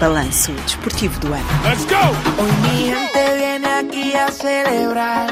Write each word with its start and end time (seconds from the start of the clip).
balanço 0.00 0.50
desportivo 0.52 1.20
do 1.20 1.26
ano. 1.34 1.44
Let's 1.62 1.84
go! 1.84 2.42
Hoy 2.42 2.50
mi 2.62 2.86
gente 2.86 3.34
viene 3.36 3.66
aquí 3.66 4.14
a 4.14 4.32
celebrar. 4.32 5.30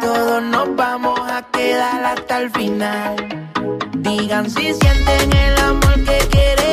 Todos 0.00 0.42
nos 0.42 0.74
vamos 0.74 1.20
a 1.20 1.42
quedar 1.52 2.04
hasta 2.04 2.38
el 2.42 2.50
final. 2.50 3.16
Digan 3.98 4.50
si 4.50 4.74
sienten 4.74 5.32
el 5.32 5.58
amor 5.60 5.94
que 6.04 6.18
quieren 6.32 6.65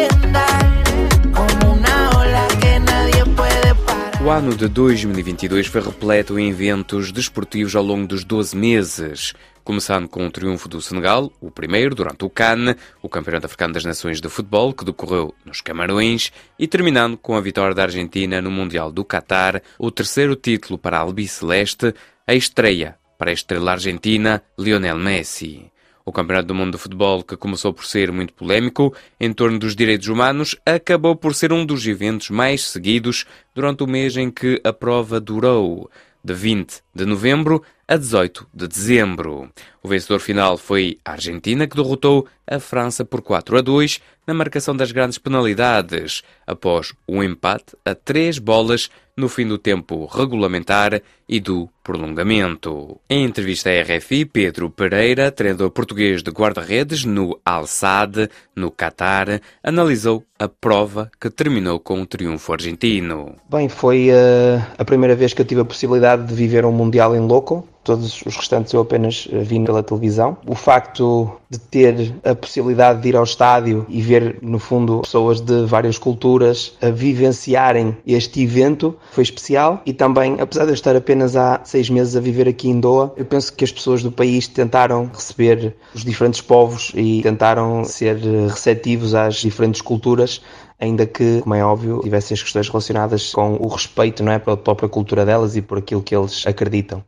O 4.24 4.30
ano 4.30 4.56
de 4.56 4.70
2022 4.70 5.68
foi 5.68 5.82
repleto 5.82 6.40
em 6.40 6.50
eventos 6.50 7.12
desportivos 7.12 7.76
ao 7.76 7.84
longo 7.84 8.08
dos 8.08 8.24
12 8.24 8.56
meses 8.56 9.34
começando 9.64 10.08
com 10.08 10.26
o 10.26 10.32
triunfo 10.32 10.68
do 10.68 10.82
Senegal, 10.82 11.32
o 11.40 11.50
primeiro 11.50 11.96
durante 11.96 12.26
o 12.26 12.30
CAN, 12.30 12.76
o 13.02 13.10
Campeonato 13.10 13.46
Africano 13.46 13.74
das 13.74 13.86
Nações 13.86 14.20
de 14.20 14.30
Futebol, 14.30 14.74
que 14.74 14.86
decorreu 14.86 15.34
nos 15.46 15.62
Camarões, 15.62 16.32
e 16.60 16.68
terminando 16.68 17.18
com 17.18 17.36
a 17.36 17.42
vitória 17.42 17.74
da 17.74 17.84
Argentina 17.84 18.42
no 18.42 18.52
Mundial 18.52 18.92
do 18.92 19.06
Qatar, 19.06 19.62
o 19.80 19.90
terceiro 19.90 20.36
título 20.36 20.78
para 20.78 20.98
a 20.98 21.02
Albiceleste, 21.02 21.94
a 22.28 22.34
estreia 22.34 22.98
para 23.18 23.32
a 23.32 23.34
estrela 23.34 23.72
argentina 23.72 24.44
Lionel 24.58 24.98
Messi. 24.98 25.73
O 26.06 26.12
Campeonato 26.12 26.48
do 26.48 26.56
Mundo 26.56 26.74
de 26.74 26.78
Futebol, 26.78 27.24
que 27.24 27.38
começou 27.38 27.74
por 27.74 27.86
ser 27.86 28.12
muito 28.12 28.34
polémico 28.34 28.94
em 29.18 29.32
torno 29.32 29.58
dos 29.58 29.74
direitos 29.74 30.10
humanos, 30.10 30.54
acabou 30.66 31.16
por 31.16 31.34
ser 31.34 31.54
um 31.54 31.66
dos 31.66 31.88
eventos 31.88 32.30
mais 32.30 32.70
seguidos 32.70 33.26
durante 33.56 33.84
o 33.84 33.88
mês 33.88 34.18
em 34.18 34.30
que 34.30 34.60
a 34.66 34.74
prova 34.74 35.22
durou 35.22 35.90
de 36.22 36.34
20 36.34 36.82
de 36.94 37.06
novembro 37.06 37.64
a 37.88 37.96
18 37.96 38.48
de 38.54 38.68
dezembro. 38.68 39.50
O 39.86 39.90
vencedor 39.90 40.22
final 40.22 40.58
foi 40.58 40.98
a 41.04 41.12
Argentina, 41.12 41.68
que 41.68 41.76
derrotou 41.76 42.26
a 42.48 42.58
França 42.58 43.04
por 43.04 43.22
4 43.22 43.58
a 43.58 43.62
2 43.62 44.00
na 44.26 44.34
marcação 44.34 44.74
das 44.74 44.94
grandes 44.94 45.18
penalidades, 45.18 46.24
após 46.48 46.94
um 47.06 47.22
empate 47.22 47.76
a 47.84 47.94
três 47.94 48.40
bolas 48.40 48.90
no 49.18 49.28
fim 49.28 49.46
do 49.46 49.58
tempo 49.58 50.06
regulamentar 50.06 51.02
e 51.28 51.38
do 51.42 51.68
prolongamento. 51.84 52.98
Em 53.10 53.26
entrevista 53.26 53.70
à 53.70 53.82
RFI, 53.82 54.24
Pedro 54.24 54.70
Pereira, 54.70 55.30
treinador 55.30 55.70
português 55.70 56.24
de 56.24 56.32
guarda-redes 56.32 57.04
no 57.04 57.38
Al-Sadd, 57.46 58.30
no 58.56 58.72
Qatar, 58.72 59.42
analisou 59.62 60.24
a 60.40 60.48
prova 60.48 61.12
que 61.20 61.30
terminou 61.30 61.78
com 61.78 62.02
o 62.02 62.06
triunfo 62.06 62.54
argentino. 62.54 63.36
Bem, 63.50 63.68
foi 63.68 64.12
uh, 64.12 64.66
a 64.78 64.86
primeira 64.86 65.14
vez 65.14 65.34
que 65.34 65.42
eu 65.42 65.46
tive 65.46 65.60
a 65.60 65.66
possibilidade 65.66 66.26
de 66.26 66.34
viver 66.34 66.66
um 66.66 66.72
Mundial 66.72 67.14
em 67.14 67.20
loco 67.20 67.68
todos 67.84 68.22
os 68.26 68.36
restantes 68.36 68.74
eu 68.74 68.82
apenas 68.82 69.28
eh, 69.32 69.40
vi 69.40 69.56
pela 69.74 69.84
televisão. 69.84 70.38
O 70.46 70.54
facto 70.54 71.32
de 71.50 71.58
ter 71.58 72.14
a 72.24 72.36
possibilidade 72.36 73.02
de 73.02 73.10
ir 73.10 73.16
ao 73.16 73.24
estádio 73.24 73.86
e 73.90 74.02
ver, 74.02 74.38
no 74.42 74.60
fundo, 74.60 75.02
pessoas 75.02 75.42
de 75.42 75.66
várias 75.66 75.98
culturas 75.98 76.78
a 76.82 76.90
vivenciarem 76.90 77.98
este 78.06 78.44
evento 78.44 78.96
foi 79.12 79.24
especial 79.24 79.82
e 79.86 79.94
também, 79.94 80.40
apesar 80.40 80.66
de 80.66 80.72
eu 80.72 80.76
estar 80.76 80.96
apenas 80.96 81.36
há 81.36 81.62
seis 81.64 81.90
meses 81.90 82.16
a 82.16 82.20
viver 82.20 82.48
aqui 82.48 82.70
em 82.70 82.80
Doha, 82.80 83.12
eu 83.18 83.26
penso 83.26 83.54
que 83.54 83.64
as 83.64 83.72
pessoas 83.72 84.04
do 84.04 84.12
país 84.12 84.48
tentaram 84.48 85.10
receber 85.14 85.76
os 85.94 86.04
diferentes 86.04 86.42
povos 86.42 86.92
e 86.96 87.22
tentaram 87.22 87.84
ser 87.84 88.18
receptivos 88.18 89.16
às 89.16 89.36
diferentes 89.36 89.82
culturas 89.82 90.42
ainda 90.80 91.06
que, 91.06 91.40
como 91.42 91.56
é 91.56 91.64
óbvio, 91.64 92.02
tivessem 92.04 92.36
as 92.36 92.44
questões 92.44 92.68
relacionadas 92.68 93.32
com 93.32 93.56
o 93.56 93.68
respeito 93.68 94.22
não 94.22 94.34
é, 94.34 94.40
pela 94.40 94.58
própria 94.58 94.90
cultura 94.90 95.26
delas 95.26 95.56
e 95.56 95.62
por 95.62 95.78
aquilo 95.78 96.04
que 96.04 96.14
eles 96.14 96.46
acreditam. 96.46 97.04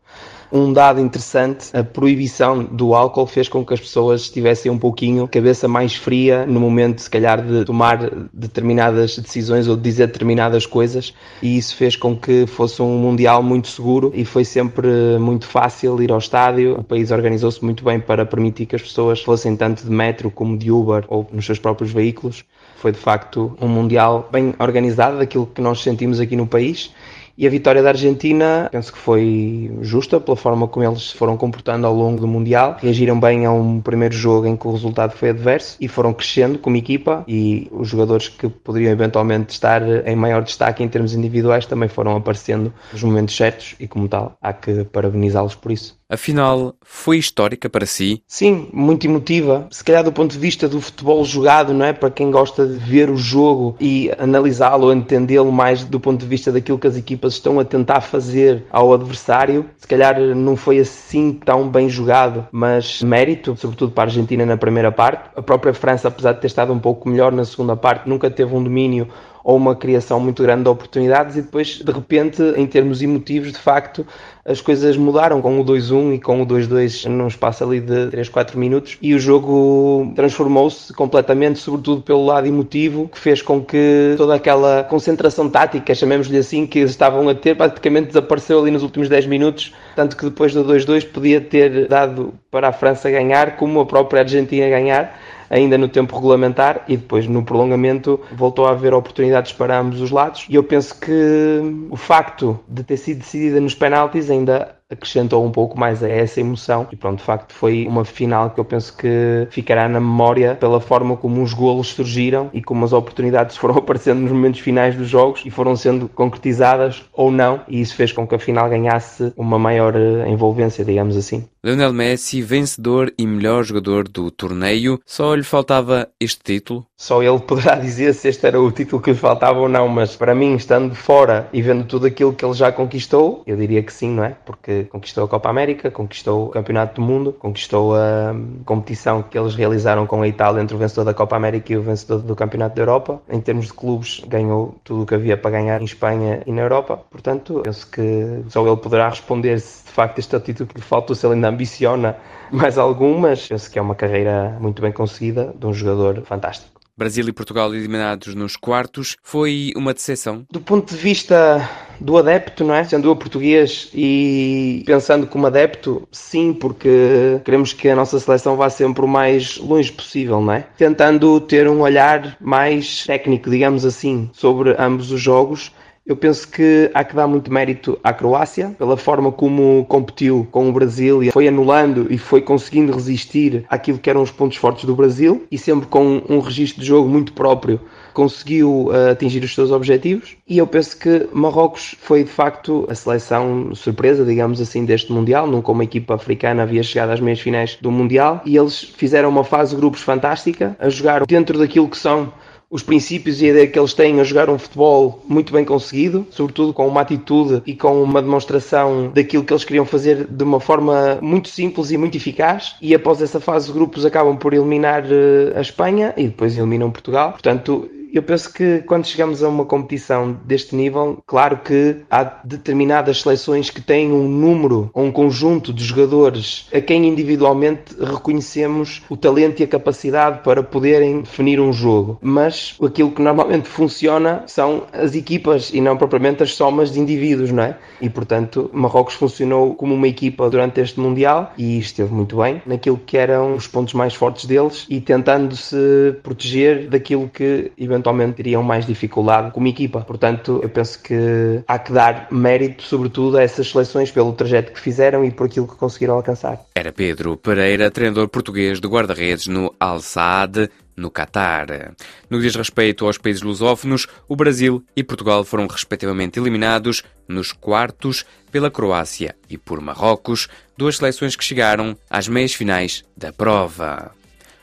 Um 0.51 0.71
dado 0.71 0.99
interessante, 0.99 1.75
a 1.75 1.83
proibição 1.83 2.63
do 2.63 2.93
álcool 2.93 3.25
fez 3.25 3.49
com 3.49 3.65
que 3.65 3.73
as 3.73 3.79
pessoas 3.79 4.29
tivessem 4.29 4.71
um 4.71 4.77
pouquinho 4.77 5.27
cabeça 5.27 5.67
mais 5.67 5.95
fria 5.95 6.45
no 6.45 6.59
momento, 6.59 7.01
se 7.01 7.09
calhar, 7.09 7.41
de 7.41 7.65
tomar 7.65 8.09
determinadas 8.31 9.17
decisões 9.17 9.67
ou 9.67 9.75
de 9.75 9.81
dizer 9.81 10.07
determinadas 10.07 10.65
coisas, 10.65 11.13
e 11.41 11.57
isso 11.57 11.75
fez 11.75 11.95
com 11.95 12.15
que 12.15 12.45
fosse 12.45 12.81
um 12.81 12.95
Mundial 12.97 13.41
muito 13.41 13.67
seguro 13.67 14.11
e 14.15 14.23
foi 14.23 14.45
sempre 14.45 14.87
muito 15.19 15.47
fácil 15.47 16.01
ir 16.01 16.11
ao 16.11 16.19
estádio. 16.19 16.79
O 16.79 16.83
país 16.83 17.11
organizou-se 17.11 17.63
muito 17.63 17.83
bem 17.83 17.99
para 17.99 18.25
permitir 18.25 18.65
que 18.65 18.75
as 18.75 18.81
pessoas 18.81 19.21
fossem 19.21 19.55
tanto 19.55 19.83
de 19.83 19.91
metro 19.91 20.29
como 20.29 20.57
de 20.57 20.71
Uber 20.71 21.05
ou 21.07 21.27
nos 21.31 21.45
seus 21.45 21.59
próprios 21.59 21.91
veículos. 21.91 22.43
Foi 22.77 22.91
de 22.91 22.97
facto 22.97 23.57
um 23.59 23.67
Mundial 23.67 24.29
bem 24.31 24.53
organizado, 24.59 25.17
daquilo 25.17 25.47
que 25.47 25.61
nós 25.61 25.81
sentimos 25.81 26.19
aqui 26.19 26.35
no 26.35 26.47
país 26.47 26.91
e 27.37 27.45
a 27.45 27.49
vitória 27.49 27.83
da 27.83 27.89
Argentina, 27.89 28.69
penso 28.71 28.93
que 28.93 28.97
foi 28.97 29.71
justa 29.81 30.19
pela 30.19 30.37
forma 30.37 30.67
como 30.67 30.85
eles 30.85 31.09
se 31.09 31.17
foram 31.17 31.35
comportando 31.35 31.85
ao 31.85 31.93
longo 31.93 32.21
do 32.21 32.27
Mundial. 32.27 32.77
Reagiram 32.79 33.19
bem 33.19 33.45
a 33.45 33.51
um 33.51 33.81
primeiro 33.81 34.15
jogo 34.15 34.47
em 34.47 34.55
que 34.55 34.67
o 34.67 34.71
resultado 34.71 35.11
foi 35.11 35.29
adverso 35.29 35.77
e 35.81 35.87
foram 35.87 36.13
crescendo 36.13 36.57
como 36.57 36.77
equipa. 36.77 37.25
E 37.27 37.67
os 37.71 37.89
jogadores 37.89 38.29
que 38.29 38.47
poderiam 38.47 38.91
eventualmente 38.91 39.51
estar 39.51 39.81
em 40.07 40.15
maior 40.15 40.43
destaque 40.43 40.81
em 40.81 40.87
termos 40.87 41.13
individuais 41.13 41.65
também 41.65 41.89
foram 41.89 42.15
aparecendo 42.15 42.73
nos 42.93 43.03
momentos 43.03 43.35
certos 43.35 43.75
e, 43.79 43.87
como 43.87 44.07
tal, 44.07 44.37
há 44.41 44.53
que 44.53 44.85
parabenizá-los 44.85 45.55
por 45.55 45.71
isso. 45.71 45.97
Afinal, 46.07 46.75
foi 46.81 47.17
histórica 47.17 47.67
para 47.67 47.85
si? 47.85 48.21
Sim, 48.27 48.67
muito 48.71 49.07
emotiva. 49.07 49.67
Se 49.71 49.83
calhar 49.83 50.03
do 50.03 50.11
ponto 50.11 50.33
de 50.33 50.37
vista 50.37 50.69
do 50.69 50.79
futebol 50.79 51.25
jogado, 51.25 51.73
não 51.73 51.83
é? 51.83 51.93
Para 51.93 52.11
quem 52.11 52.29
gosta 52.29 52.67
de 52.67 52.77
ver 52.77 53.09
o 53.09 53.17
jogo 53.17 53.75
e 53.79 54.11
analisá-lo, 54.19 54.93
entendê-lo 54.93 55.51
mais 55.51 55.83
do 55.83 55.99
ponto 55.99 56.19
de 56.19 56.27
vista 56.27 56.51
daquilo 56.51 56.77
que 56.77 56.85
as 56.85 56.95
equipas 56.95 57.33
estão 57.33 57.59
a 57.59 57.65
tentar 57.65 58.01
fazer 58.01 58.65
ao 58.69 58.93
adversário, 58.93 59.67
se 59.77 59.87
calhar 59.87 60.19
não 60.19 60.55
foi 60.55 60.77
assim 60.77 61.33
tão 61.33 61.67
bem 61.67 61.89
jogado, 61.89 62.47
mas 62.51 63.01
mérito, 63.01 63.55
sobretudo 63.57 63.91
para 63.91 64.03
a 64.03 64.05
Argentina 64.05 64.45
na 64.45 64.57
primeira 64.57 64.91
parte. 64.91 65.31
A 65.35 65.41
própria 65.41 65.73
França, 65.73 66.07
apesar 66.07 66.33
de 66.33 66.41
ter 66.41 66.47
estado 66.47 66.71
um 66.71 66.79
pouco 66.79 67.09
melhor 67.09 67.31
na 67.31 67.45
segunda 67.45 67.75
parte, 67.75 68.07
nunca 68.07 68.29
teve 68.29 68.53
um 68.53 68.63
domínio 68.63 69.07
ou 69.45 69.57
uma 69.57 69.75
criação 69.75 70.19
muito 70.19 70.41
grande 70.41 70.63
de 70.63 70.69
oportunidades 70.69 71.35
e 71.35 71.43
depois, 71.43 71.77
de 71.77 71.91
repente, 71.91 72.41
em 72.57 72.65
termos 72.65 73.03
emotivos, 73.03 73.51
de 73.51 73.59
facto, 73.59 74.03
as 74.43 74.59
coisas 74.59 74.97
mudaram 74.97 75.39
com 75.39 75.59
o 75.59 75.63
2-1 75.63 76.15
e 76.15 76.19
com 76.19 76.41
o 76.41 76.47
2-2 76.47 77.05
num 77.05 77.27
espaço 77.27 77.63
ali 77.63 77.79
de 77.79 78.07
3, 78.07 78.27
4 78.27 78.57
minutos 78.57 78.97
e 78.99 79.13
o 79.13 79.19
jogo 79.19 80.11
transformou-se 80.15 80.91
completamente, 80.93 81.59
sobretudo 81.59 82.01
pelo 82.01 82.25
lado 82.25 82.47
emotivo, 82.47 83.07
que 83.07 83.19
fez 83.19 83.43
com 83.43 83.63
que 83.63 84.15
toda 84.17 84.33
aquela 84.33 84.83
concentração 84.83 85.47
tática, 85.47 85.93
chamemos-lhe 85.93 86.39
assim, 86.39 86.65
que 86.65 86.79
eles 86.79 86.91
estavam 86.91 87.29
a 87.29 87.35
ter, 87.35 87.55
praticamente 87.55 88.07
desapareceu 88.07 88.59
ali 88.59 88.71
nos 88.71 88.81
últimos 88.81 89.07
10 89.07 89.27
minutos, 89.27 89.75
tanto 89.95 90.17
que 90.17 90.25
depois 90.25 90.55
do 90.55 90.65
2-2 90.65 91.07
podia 91.11 91.39
ter 91.39 91.87
dado 91.87 92.33
para 92.49 92.69
a 92.69 92.73
França 92.73 93.11
ganhar, 93.11 93.57
como 93.57 93.79
a 93.79 93.85
própria 93.85 94.21
Argentina 94.21 94.67
ganhar 94.67 95.15
ainda 95.49 95.77
no 95.77 95.87
tempo 95.87 96.15
regulamentar 96.15 96.83
e 96.87 96.97
depois 96.97 97.27
no 97.27 97.43
prolongamento 97.43 98.19
voltou 98.33 98.65
a 98.67 98.71
haver 98.71 98.93
oportunidades 98.93 99.51
para 99.51 99.79
ambos 99.79 100.01
os 100.01 100.11
lados. 100.11 100.45
E 100.49 100.55
eu 100.55 100.63
penso 100.63 100.99
que 100.99 101.61
o 101.89 101.95
facto 101.95 102.59
de 102.67 102.83
ter 102.83 102.97
sido 102.97 103.19
decidida 103.19 103.59
nos 103.59 103.75
penaltis 103.75 104.29
ainda 104.29 104.75
acrescentou 104.89 105.43
um 105.43 105.51
pouco 105.51 105.79
mais 105.79 106.03
a 106.03 106.09
essa 106.09 106.39
emoção 106.39 106.87
e 106.91 106.95
pronto, 106.95 107.17
de 107.17 107.23
facto 107.23 107.53
foi 107.53 107.87
uma 107.87 108.05
final 108.05 108.51
que 108.51 108.59
eu 108.59 108.65
penso 108.65 108.95
que 108.95 109.47
ficará 109.49 109.89
na 109.89 109.99
memória 109.99 110.55
pela 110.55 110.79
forma 110.79 111.17
como 111.17 111.41
os 111.41 111.53
golos 111.53 111.87
surgiram 111.87 112.51
e 112.53 112.61
como 112.61 112.85
as 112.85 112.93
oportunidades 112.93 113.57
foram 113.57 113.77
aparecendo 113.77 114.19
nos 114.19 114.31
momentos 114.31 114.59
finais 114.59 114.95
dos 114.95 115.09
jogos 115.09 115.41
e 115.43 115.49
foram 115.49 115.75
sendo 115.75 116.07
concretizadas 116.07 117.03
ou 117.11 117.31
não 117.31 117.61
e 117.67 117.81
isso 117.81 117.95
fez 117.95 118.11
com 118.11 118.27
que 118.27 118.35
a 118.35 118.39
final 118.39 118.69
ganhasse 118.69 119.33
uma 119.35 119.57
maior 119.57 119.95
eh, 119.95 120.29
envolvência, 120.29 120.85
digamos 120.85 121.17
assim. 121.17 121.47
Lionel 121.65 121.93
Messi, 121.93 122.43
vencedor 122.43 123.11
e 123.17 123.25
melhor 123.25 123.63
jogador 123.63 124.07
do 124.07 124.29
torneio, 124.29 124.99
só 125.03 125.33
lhe 125.33 125.41
faltava 125.41 126.07
este 126.19 126.43
título? 126.43 126.85
Só 126.95 127.23
ele 127.23 127.39
poderá 127.39 127.73
dizer 127.81 128.13
se 128.13 128.27
este 128.27 128.45
era 128.45 128.61
o 128.61 128.71
título 128.71 129.01
que 129.01 129.09
lhe 129.09 129.17
faltava 129.17 129.57
ou 129.57 129.67
não, 129.67 129.87
mas 129.87 130.15
para 130.15 130.35
mim, 130.35 130.53
estando 130.53 130.93
fora 130.93 131.49
e 131.51 131.63
vendo 131.63 131.83
tudo 131.83 132.05
aquilo 132.05 132.33
que 132.33 132.45
ele 132.45 132.53
já 132.53 132.71
conquistou, 132.71 133.41
eu 133.47 133.57
diria 133.57 133.81
que 133.81 133.91
sim, 133.91 134.11
não 134.11 134.23
é? 134.23 134.35
Porque 134.45 134.83
conquistou 134.83 135.23
a 135.23 135.27
Copa 135.27 135.49
América, 135.49 135.89
conquistou 135.89 136.45
o 136.45 136.49
Campeonato 136.49 137.01
do 137.01 137.07
Mundo, 137.07 137.33
conquistou 137.33 137.95
a 137.95 138.35
competição 138.63 139.23
que 139.23 139.35
eles 139.35 139.55
realizaram 139.55 140.05
com 140.05 140.21
a 140.21 140.27
Itália 140.27 140.61
entre 140.61 140.75
o 140.75 140.77
vencedor 140.77 141.05
da 141.05 141.15
Copa 141.15 141.35
América 141.35 141.73
e 141.73 141.77
o 141.77 141.81
vencedor 141.81 142.19
do 142.19 142.35
Campeonato 142.35 142.75
da 142.75 142.81
Europa. 142.83 143.19
Em 143.27 143.41
termos 143.41 143.65
de 143.65 143.73
clubes, 143.73 144.21
ganhou 144.27 144.75
tudo 144.83 145.01
o 145.01 145.05
que 145.07 145.15
havia 145.15 145.35
para 145.35 145.49
ganhar 145.49 145.81
em 145.81 145.85
Espanha 145.85 146.43
e 146.45 146.51
na 146.51 146.61
Europa. 146.61 147.01
Portanto, 147.09 147.61
penso 147.63 147.89
que 147.89 148.43
só 148.49 148.63
ele 148.67 148.77
poderá 148.77 149.09
responder 149.09 149.59
se 149.59 149.83
de 149.83 149.91
facto 149.91 150.19
este 150.19 150.35
é 150.35 150.37
o 150.37 150.41
título 150.41 150.69
que 150.69 150.75
lhe 150.75 150.85
falta, 150.85 151.15
se 151.15 151.25
ele 151.25 151.35
ainda 151.35 151.54
ambiciona 151.55 152.17
mais 152.51 152.77
algum, 152.77 153.17
mas 153.17 153.47
penso 153.47 153.71
que 153.71 153.79
é 153.79 153.81
uma 153.81 153.95
carreira 153.95 154.55
muito 154.59 154.81
bem 154.81 154.91
conseguida 154.91 155.53
de 155.57 155.65
um 155.65 155.73
jogador 155.73 156.21
fantástico. 156.23 156.75
Brasil 156.97 157.27
e 157.27 157.33
Portugal 157.33 157.75
eliminados 157.75 158.33
nos 158.35 158.55
quartos, 158.55 159.17
foi 159.21 159.73
uma 159.75 159.93
decepção? 159.93 160.45
Do 160.49 160.61
ponto 160.61 160.95
de 160.95 161.01
vista 161.01 161.69
do 161.99 162.17
adepto, 162.17 162.63
não 162.63 162.73
é? 162.73 162.85
Sendo 162.85 163.09
eu 163.09 163.15
português 163.17 163.89
e 163.93 164.81
pensando 164.85 165.27
como 165.27 165.45
adepto, 165.45 166.07
sim, 166.09 166.53
porque 166.53 167.41
queremos 167.43 167.73
que 167.73 167.89
a 167.89 167.97
nossa 167.97 168.17
seleção 168.17 168.55
vá 168.55 168.69
sempre 168.69 169.03
o 169.03 169.09
mais 169.09 169.57
longe 169.57 169.91
possível, 169.91 170.39
não 170.39 170.53
é? 170.53 170.67
Tentando 170.77 171.41
ter 171.41 171.67
um 171.67 171.81
olhar 171.81 172.37
mais 172.39 173.05
técnico, 173.05 173.49
digamos 173.49 173.83
assim, 173.83 174.29
sobre 174.31 174.73
ambos 174.79 175.11
os 175.11 175.19
jogos 175.19 175.73
eu 176.05 176.15
penso 176.15 176.47
que 176.47 176.91
há 176.93 177.03
que 177.03 177.15
dar 177.15 177.27
muito 177.27 177.51
mérito 177.51 177.97
à 178.03 178.13
Croácia 178.13 178.75
pela 178.77 178.95
forma 178.95 179.31
como 179.31 179.85
competiu 179.85 180.47
com 180.51 180.69
o 180.69 180.71
Brasil 180.71 181.23
e 181.23 181.31
foi 181.31 181.47
anulando 181.47 182.07
e 182.11 182.17
foi 182.17 182.41
conseguindo 182.41 182.93
resistir 182.93 183.65
àquilo 183.69 183.97
que 183.97 184.09
eram 184.09 184.21
os 184.21 184.29
pontos 184.29 184.57
fortes 184.57 184.85
do 184.85 184.95
Brasil 184.95 185.45
e 185.51 185.57
sempre 185.57 185.87
com 185.87 186.21
um 186.29 186.39
registro 186.39 186.81
de 186.81 186.87
jogo 186.87 187.09
muito 187.09 187.33
próprio 187.33 187.79
conseguiu 188.13 188.87
uh, 188.87 189.11
atingir 189.11 189.43
os 189.43 189.53
seus 189.53 189.71
objetivos 189.71 190.37
e 190.47 190.57
eu 190.57 190.65
penso 190.65 190.97
que 190.97 191.27
Marrocos 191.33 191.95
foi 191.99 192.23
de 192.23 192.29
facto 192.29 192.87
a 192.89 192.95
seleção 192.95 193.75
surpresa, 193.75 194.23
digamos 194.23 194.61
assim, 194.61 194.85
deste 194.85 195.11
Mundial. 195.11 195.45
Nunca 195.45 195.71
uma 195.71 195.83
equipa 195.83 196.15
africana 196.15 196.63
havia 196.63 196.81
chegado 196.81 197.09
às 197.09 197.19
meias 197.19 197.41
finais 197.41 197.77
do 197.81 197.91
Mundial 197.91 198.41
e 198.45 198.55
eles 198.55 198.79
fizeram 198.79 199.27
uma 199.27 199.43
fase 199.43 199.75
de 199.75 199.81
grupos 199.81 200.01
fantástica, 200.01 200.77
a 200.79 200.87
jogar 200.87 201.25
dentro 201.25 201.59
daquilo 201.59 201.89
que 201.89 201.97
são 201.97 202.31
os 202.69 202.83
princípios 202.83 203.41
e 203.41 203.45
a 203.45 203.49
ideia 203.49 203.67
que 203.67 203.77
eles 203.77 203.93
têm 203.93 204.19
a 204.19 204.23
jogar 204.23 204.49
um 204.49 204.57
futebol 204.57 205.23
muito 205.27 205.53
bem 205.53 205.63
conseguido, 205.63 206.25
sobretudo 206.29 206.73
com 206.73 206.87
uma 206.87 207.01
atitude 207.01 207.61
e 207.65 207.75
com 207.75 208.01
uma 208.01 208.21
demonstração 208.21 209.11
daquilo 209.13 209.43
que 209.43 209.53
eles 209.53 209.63
queriam 209.63 209.85
fazer 209.85 210.25
de 210.25 210.43
uma 210.43 210.59
forma 210.59 211.19
muito 211.21 211.49
simples 211.49 211.91
e 211.91 211.97
muito 211.97 212.17
eficaz. 212.17 212.75
E 212.81 212.93
após 212.93 213.21
essa 213.21 213.39
fase 213.39 213.67
de 213.67 213.73
grupos 213.73 214.05
acabam 214.05 214.35
por 214.37 214.53
eliminar 214.53 215.03
eh, 215.05 215.53
a 215.55 215.61
Espanha 215.61 216.13
e 216.17 216.23
depois 216.23 216.57
eliminam 216.57 216.91
Portugal. 216.91 217.31
Portanto, 217.31 217.89
eu 218.15 218.23
penso 218.23 218.53
que 218.53 218.81
quando 218.87 219.05
chegamos 219.05 219.43
a 219.43 219.49
uma 219.49 219.65
competição 219.65 220.39
deste 220.45 220.73
nível, 220.73 221.21
claro 221.27 221.57
que 221.57 221.97
há 222.09 222.23
determinadas 222.45 223.21
seleções 223.21 223.69
que 223.69 223.81
têm 223.81 224.09
um 224.09 224.29
número 224.29 224.89
ou 224.93 225.03
um 225.03 225.11
conjunto 225.11 225.73
de 225.73 225.83
jogadores 225.83 226.69
a 226.73 226.79
quem 226.79 227.05
individualmente 227.05 227.93
reconhecemos 227.99 229.03
o 229.09 229.17
talento 229.17 229.59
e 229.59 229.63
a 229.63 229.67
capacidade 229.67 230.39
para 230.43 230.63
poderem 230.63 231.19
definir 231.19 231.59
um 231.59 231.73
jogo. 231.73 232.17
Mas 232.21 232.77
aquilo 232.81 233.11
que 233.11 233.21
normalmente 233.21 233.67
funciona 233.67 234.43
são 234.47 234.83
as 234.93 235.13
equipas 235.13 235.73
e 235.73 235.81
não 235.81 235.97
propriamente 235.97 236.41
as 236.41 236.53
somas 236.53 236.93
de 236.93 237.01
indivíduos, 237.01 237.51
não 237.51 237.63
é? 237.63 237.77
E 237.99 238.09
portanto, 238.09 238.69
Marrocos 238.71 239.15
funcionou 239.15 239.75
como 239.75 239.93
uma 239.93 240.07
equipa 240.07 240.49
durante 240.49 240.79
este 240.79 241.01
Mundial 241.01 241.51
e 241.57 241.79
esteve 241.79 242.13
muito 242.13 242.37
bem 242.37 242.61
naquilo 242.65 242.97
que 243.05 243.17
eram 243.17 243.55
os 243.55 243.67
pontos 243.67 243.93
mais 243.93 244.13
fortes 244.13 244.45
deles 244.45 244.85
e 244.89 245.01
tentando 245.01 245.53
se 245.53 246.15
proteger 246.23 246.87
daquilo 246.87 247.27
que 247.27 247.73
eventualmente 247.77 248.04
eventualmente 248.05 248.37
teriam 248.37 248.61
mais 248.61 248.85
dificuldade 248.85 249.51
como 249.51 249.67
equipa. 249.67 250.01
Portanto, 250.01 250.59
eu 250.61 250.69
penso 250.69 251.01
que 251.01 251.63
há 251.67 251.79
que 251.79 251.91
dar 251.91 252.27
mérito, 252.31 252.83
sobretudo, 252.83 253.37
a 253.37 253.43
essas 253.43 253.69
seleções 253.69 254.11
pelo 254.11 254.31
trajeto 254.33 254.71
que 254.71 254.79
fizeram 254.79 255.25
e 255.25 255.31
por 255.31 255.47
aquilo 255.47 255.67
que 255.67 255.75
conseguiram 255.75 256.15
alcançar. 256.15 256.59
Era 256.75 256.91
Pedro 256.91 257.35
Pereira, 257.35 257.89
treinador 257.89 258.27
português 258.27 258.79
de 258.79 258.87
guarda-redes 258.87 259.47
no 259.47 259.73
Al 259.79 259.99
Saad 259.99 260.69
no 260.95 261.11
Catar. 261.11 261.93
No 262.29 262.37
que 262.37 262.43
diz 262.43 262.55
respeito 262.55 263.05
aos 263.05 263.17
países 263.17 263.41
lusófonos, 263.41 264.07
o 264.29 264.35
Brasil 264.35 264.83
e 264.95 265.03
Portugal 265.03 265.43
foram 265.43 265.67
respectivamente 265.67 266.39
eliminados 266.39 267.03
nos 267.27 267.51
quartos 267.51 268.23
pela 268.51 268.71
Croácia 268.71 269.35
e 269.49 269.57
por 269.57 269.81
Marrocos, 269.81 270.47
duas 270.77 270.97
seleções 270.97 271.35
que 271.35 271.43
chegaram 271.43 271.97
às 272.09 272.29
meias 272.29 272.53
finais 272.53 273.03
da 273.17 273.33
prova. 273.33 274.11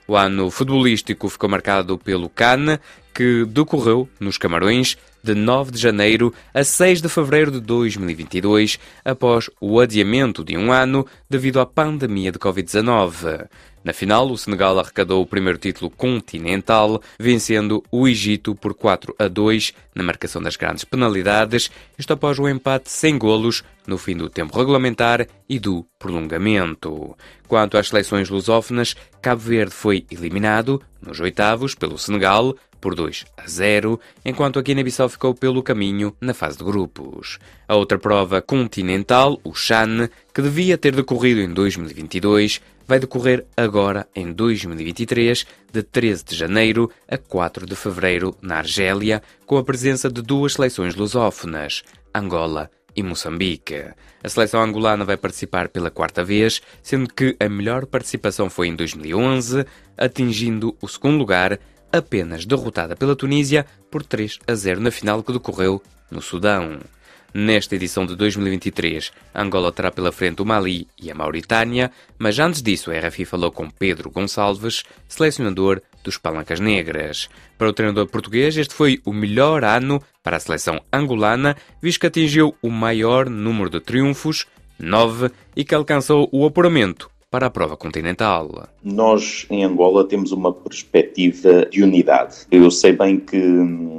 O 0.06 0.16
ano 0.16 0.50
futebolístico 0.50 1.28
ficou 1.28 1.48
marcado 1.48 1.96
pelo 1.96 2.28
CAN, 2.28 2.78
que 3.14 3.44
decorreu 3.44 4.08
nos 4.18 4.38
Camarões 4.38 4.96
de 5.22 5.34
9 5.34 5.70
de 5.70 5.78
janeiro 5.78 6.34
a 6.52 6.64
6 6.64 7.00
de 7.00 7.08
fevereiro 7.08 7.50
de 7.50 7.60
2022, 7.60 8.78
após 9.04 9.48
o 9.60 9.78
adiamento 9.78 10.44
de 10.44 10.56
um 10.56 10.72
ano 10.72 11.06
devido 11.30 11.60
à 11.60 11.66
pandemia 11.66 12.32
de 12.32 12.38
Covid-19. 12.38 13.46
Na 13.84 13.92
final, 13.92 14.30
o 14.30 14.38
Senegal 14.38 14.78
arrecadou 14.78 15.20
o 15.22 15.26
primeiro 15.26 15.58
título 15.58 15.90
continental, 15.90 17.02
vencendo 17.18 17.82
o 17.90 18.06
Egito 18.06 18.54
por 18.54 18.74
4 18.74 19.14
a 19.18 19.26
2 19.26 19.74
na 19.92 20.04
marcação 20.04 20.40
das 20.40 20.54
grandes 20.54 20.84
penalidades, 20.84 21.70
isto 21.98 22.12
após 22.12 22.38
o 22.38 22.48
empate 22.48 22.90
sem 22.90 23.18
golos 23.18 23.64
no 23.84 23.98
fim 23.98 24.16
do 24.16 24.30
tempo 24.30 24.56
regulamentar 24.56 25.26
e 25.48 25.58
do 25.58 25.84
prolongamento. 25.98 27.16
Quanto 27.48 27.76
às 27.76 27.88
seleções 27.88 28.30
lusófonas, 28.30 28.94
Cabo 29.20 29.40
Verde 29.40 29.72
foi 29.72 30.06
eliminado 30.10 30.80
nos 31.00 31.18
oitavos 31.18 31.74
pelo 31.74 31.98
Senegal 31.98 32.54
por 32.82 32.96
2 32.96 33.24
a 33.38 33.48
0, 33.48 33.98
enquanto 34.24 34.58
a 34.58 34.62
Guiné-Bissau 34.62 35.08
ficou 35.08 35.32
pelo 35.32 35.62
caminho 35.62 36.14
na 36.20 36.34
fase 36.34 36.58
de 36.58 36.64
grupos. 36.64 37.38
A 37.68 37.76
outra 37.76 37.96
prova 37.96 38.42
continental, 38.42 39.40
o 39.44 39.54
Chan, 39.54 40.10
que 40.34 40.42
devia 40.42 40.76
ter 40.76 40.94
decorrido 40.94 41.40
em 41.40 41.54
2022, 41.54 42.60
vai 42.86 42.98
decorrer 42.98 43.46
agora 43.56 44.06
em 44.14 44.32
2023, 44.32 45.46
de 45.72 45.82
13 45.84 46.24
de 46.24 46.36
janeiro 46.36 46.90
a 47.08 47.16
4 47.16 47.64
de 47.64 47.76
fevereiro, 47.76 48.36
na 48.42 48.56
Argélia, 48.56 49.22
com 49.46 49.56
a 49.56 49.62
presença 49.64 50.10
de 50.10 50.20
duas 50.20 50.54
seleções 50.54 50.96
lusófonas, 50.96 51.84
Angola 52.12 52.68
e 52.96 53.02
Moçambique. 53.02 53.84
A 54.24 54.28
seleção 54.28 54.60
angolana 54.60 55.04
vai 55.04 55.16
participar 55.16 55.68
pela 55.68 55.90
quarta 55.90 56.24
vez, 56.24 56.60
sendo 56.82 57.12
que 57.12 57.36
a 57.38 57.48
melhor 57.48 57.86
participação 57.86 58.50
foi 58.50 58.68
em 58.68 58.74
2011, 58.74 59.64
atingindo 59.96 60.76
o 60.82 60.88
segundo 60.88 61.16
lugar 61.16 61.58
apenas 61.92 62.46
derrotada 62.46 62.96
pela 62.96 63.14
Tunísia 63.14 63.66
por 63.90 64.02
3 64.04 64.38
a 64.46 64.54
0 64.54 64.80
na 64.80 64.90
final 64.90 65.22
que 65.22 65.32
decorreu 65.32 65.82
no 66.10 66.22
Sudão. 66.22 66.80
Nesta 67.34 67.76
edição 67.76 68.04
de 68.04 68.14
2023, 68.14 69.10
Angola 69.34 69.72
terá 69.72 69.90
pela 69.90 70.12
frente 70.12 70.42
o 70.42 70.44
Mali 70.44 70.86
e 71.00 71.10
a 71.10 71.14
Mauritânia, 71.14 71.90
mas 72.18 72.38
antes 72.38 72.60
disso 72.60 72.90
a 72.90 72.98
RFI 72.98 73.24
falou 73.24 73.50
com 73.50 73.70
Pedro 73.70 74.10
Gonçalves, 74.10 74.82
selecionador 75.08 75.80
dos 76.04 76.18
Palancas 76.18 76.60
Negras. 76.60 77.30
Para 77.56 77.70
o 77.70 77.72
treinador 77.72 78.06
português, 78.08 78.56
este 78.58 78.74
foi 78.74 79.00
o 79.06 79.14
melhor 79.14 79.64
ano 79.64 80.02
para 80.22 80.36
a 80.36 80.40
seleção 80.40 80.82
angolana, 80.92 81.56
visto 81.80 82.00
que 82.00 82.06
atingiu 82.06 82.54
o 82.60 82.68
maior 82.68 83.30
número 83.30 83.70
de 83.70 83.80
triunfos, 83.80 84.46
nove, 84.78 85.30
e 85.56 85.64
que 85.64 85.74
alcançou 85.74 86.28
o 86.32 86.44
apuramento 86.44 87.11
para 87.32 87.46
a 87.46 87.50
prova 87.50 87.78
continental. 87.78 88.68
Nós, 88.84 89.46
em 89.48 89.64
Angola, 89.64 90.06
temos 90.06 90.32
uma 90.32 90.52
perspectiva 90.52 91.64
de 91.64 91.82
unidade. 91.82 92.46
Eu 92.50 92.70
sei 92.70 92.92
bem 92.92 93.18
que 93.18 93.40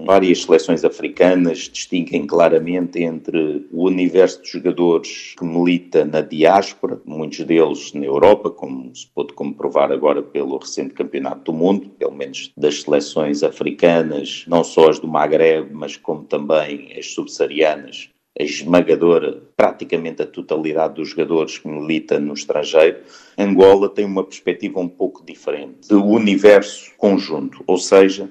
várias 0.06 0.44
seleções 0.44 0.86
africanas 0.86 1.70
distinguem 1.72 2.28
claramente 2.28 3.02
entre 3.02 3.68
o 3.72 3.88
universo 3.88 4.44
de 4.44 4.52
jogadores 4.52 5.34
que 5.36 5.44
milita 5.44 6.06
na 6.06 6.22
diáspora, 6.22 7.02
muitos 7.06 7.44
deles 7.44 7.92
na 7.94 8.06
Europa, 8.06 8.52
como 8.52 8.96
se 8.96 9.08
pôde 9.08 9.34
comprovar 9.34 9.92
agora 9.92 10.22
pelo 10.22 10.60
recente 10.60 10.94
Campeonato 10.94 11.52
do 11.52 11.58
Mundo, 11.58 11.90
pelo 11.98 12.14
menos 12.14 12.52
das 12.56 12.84
seleções 12.84 13.42
africanas, 13.42 14.46
não 14.48 14.64
só 14.64 14.90
as 14.90 15.00
do 15.00 15.08
Maghreb, 15.08 15.74
mas 15.74 15.98
como 15.98 16.24
também 16.24 16.94
as 16.96 17.08
subsaarianas, 17.14 18.10
esmagadora, 18.40 19.44
praticamente 19.56 20.22
a 20.22 20.26
totalidade 20.26 20.96
dos 20.96 21.10
jogadores 21.10 21.58
que 21.58 21.68
milita 21.68 22.20
no 22.20 22.34
estrangeiro, 22.34 23.00
Angola 23.38 23.88
tem 23.90 24.06
uma 24.06 24.24
perspectiva 24.24 24.80
um 24.80 24.88
pouco 24.88 25.24
diferente 25.26 25.88
do 25.88 26.04
universo 26.04 26.92
conjunto, 26.98 27.64
ou 27.68 27.78
seja, 27.78 28.30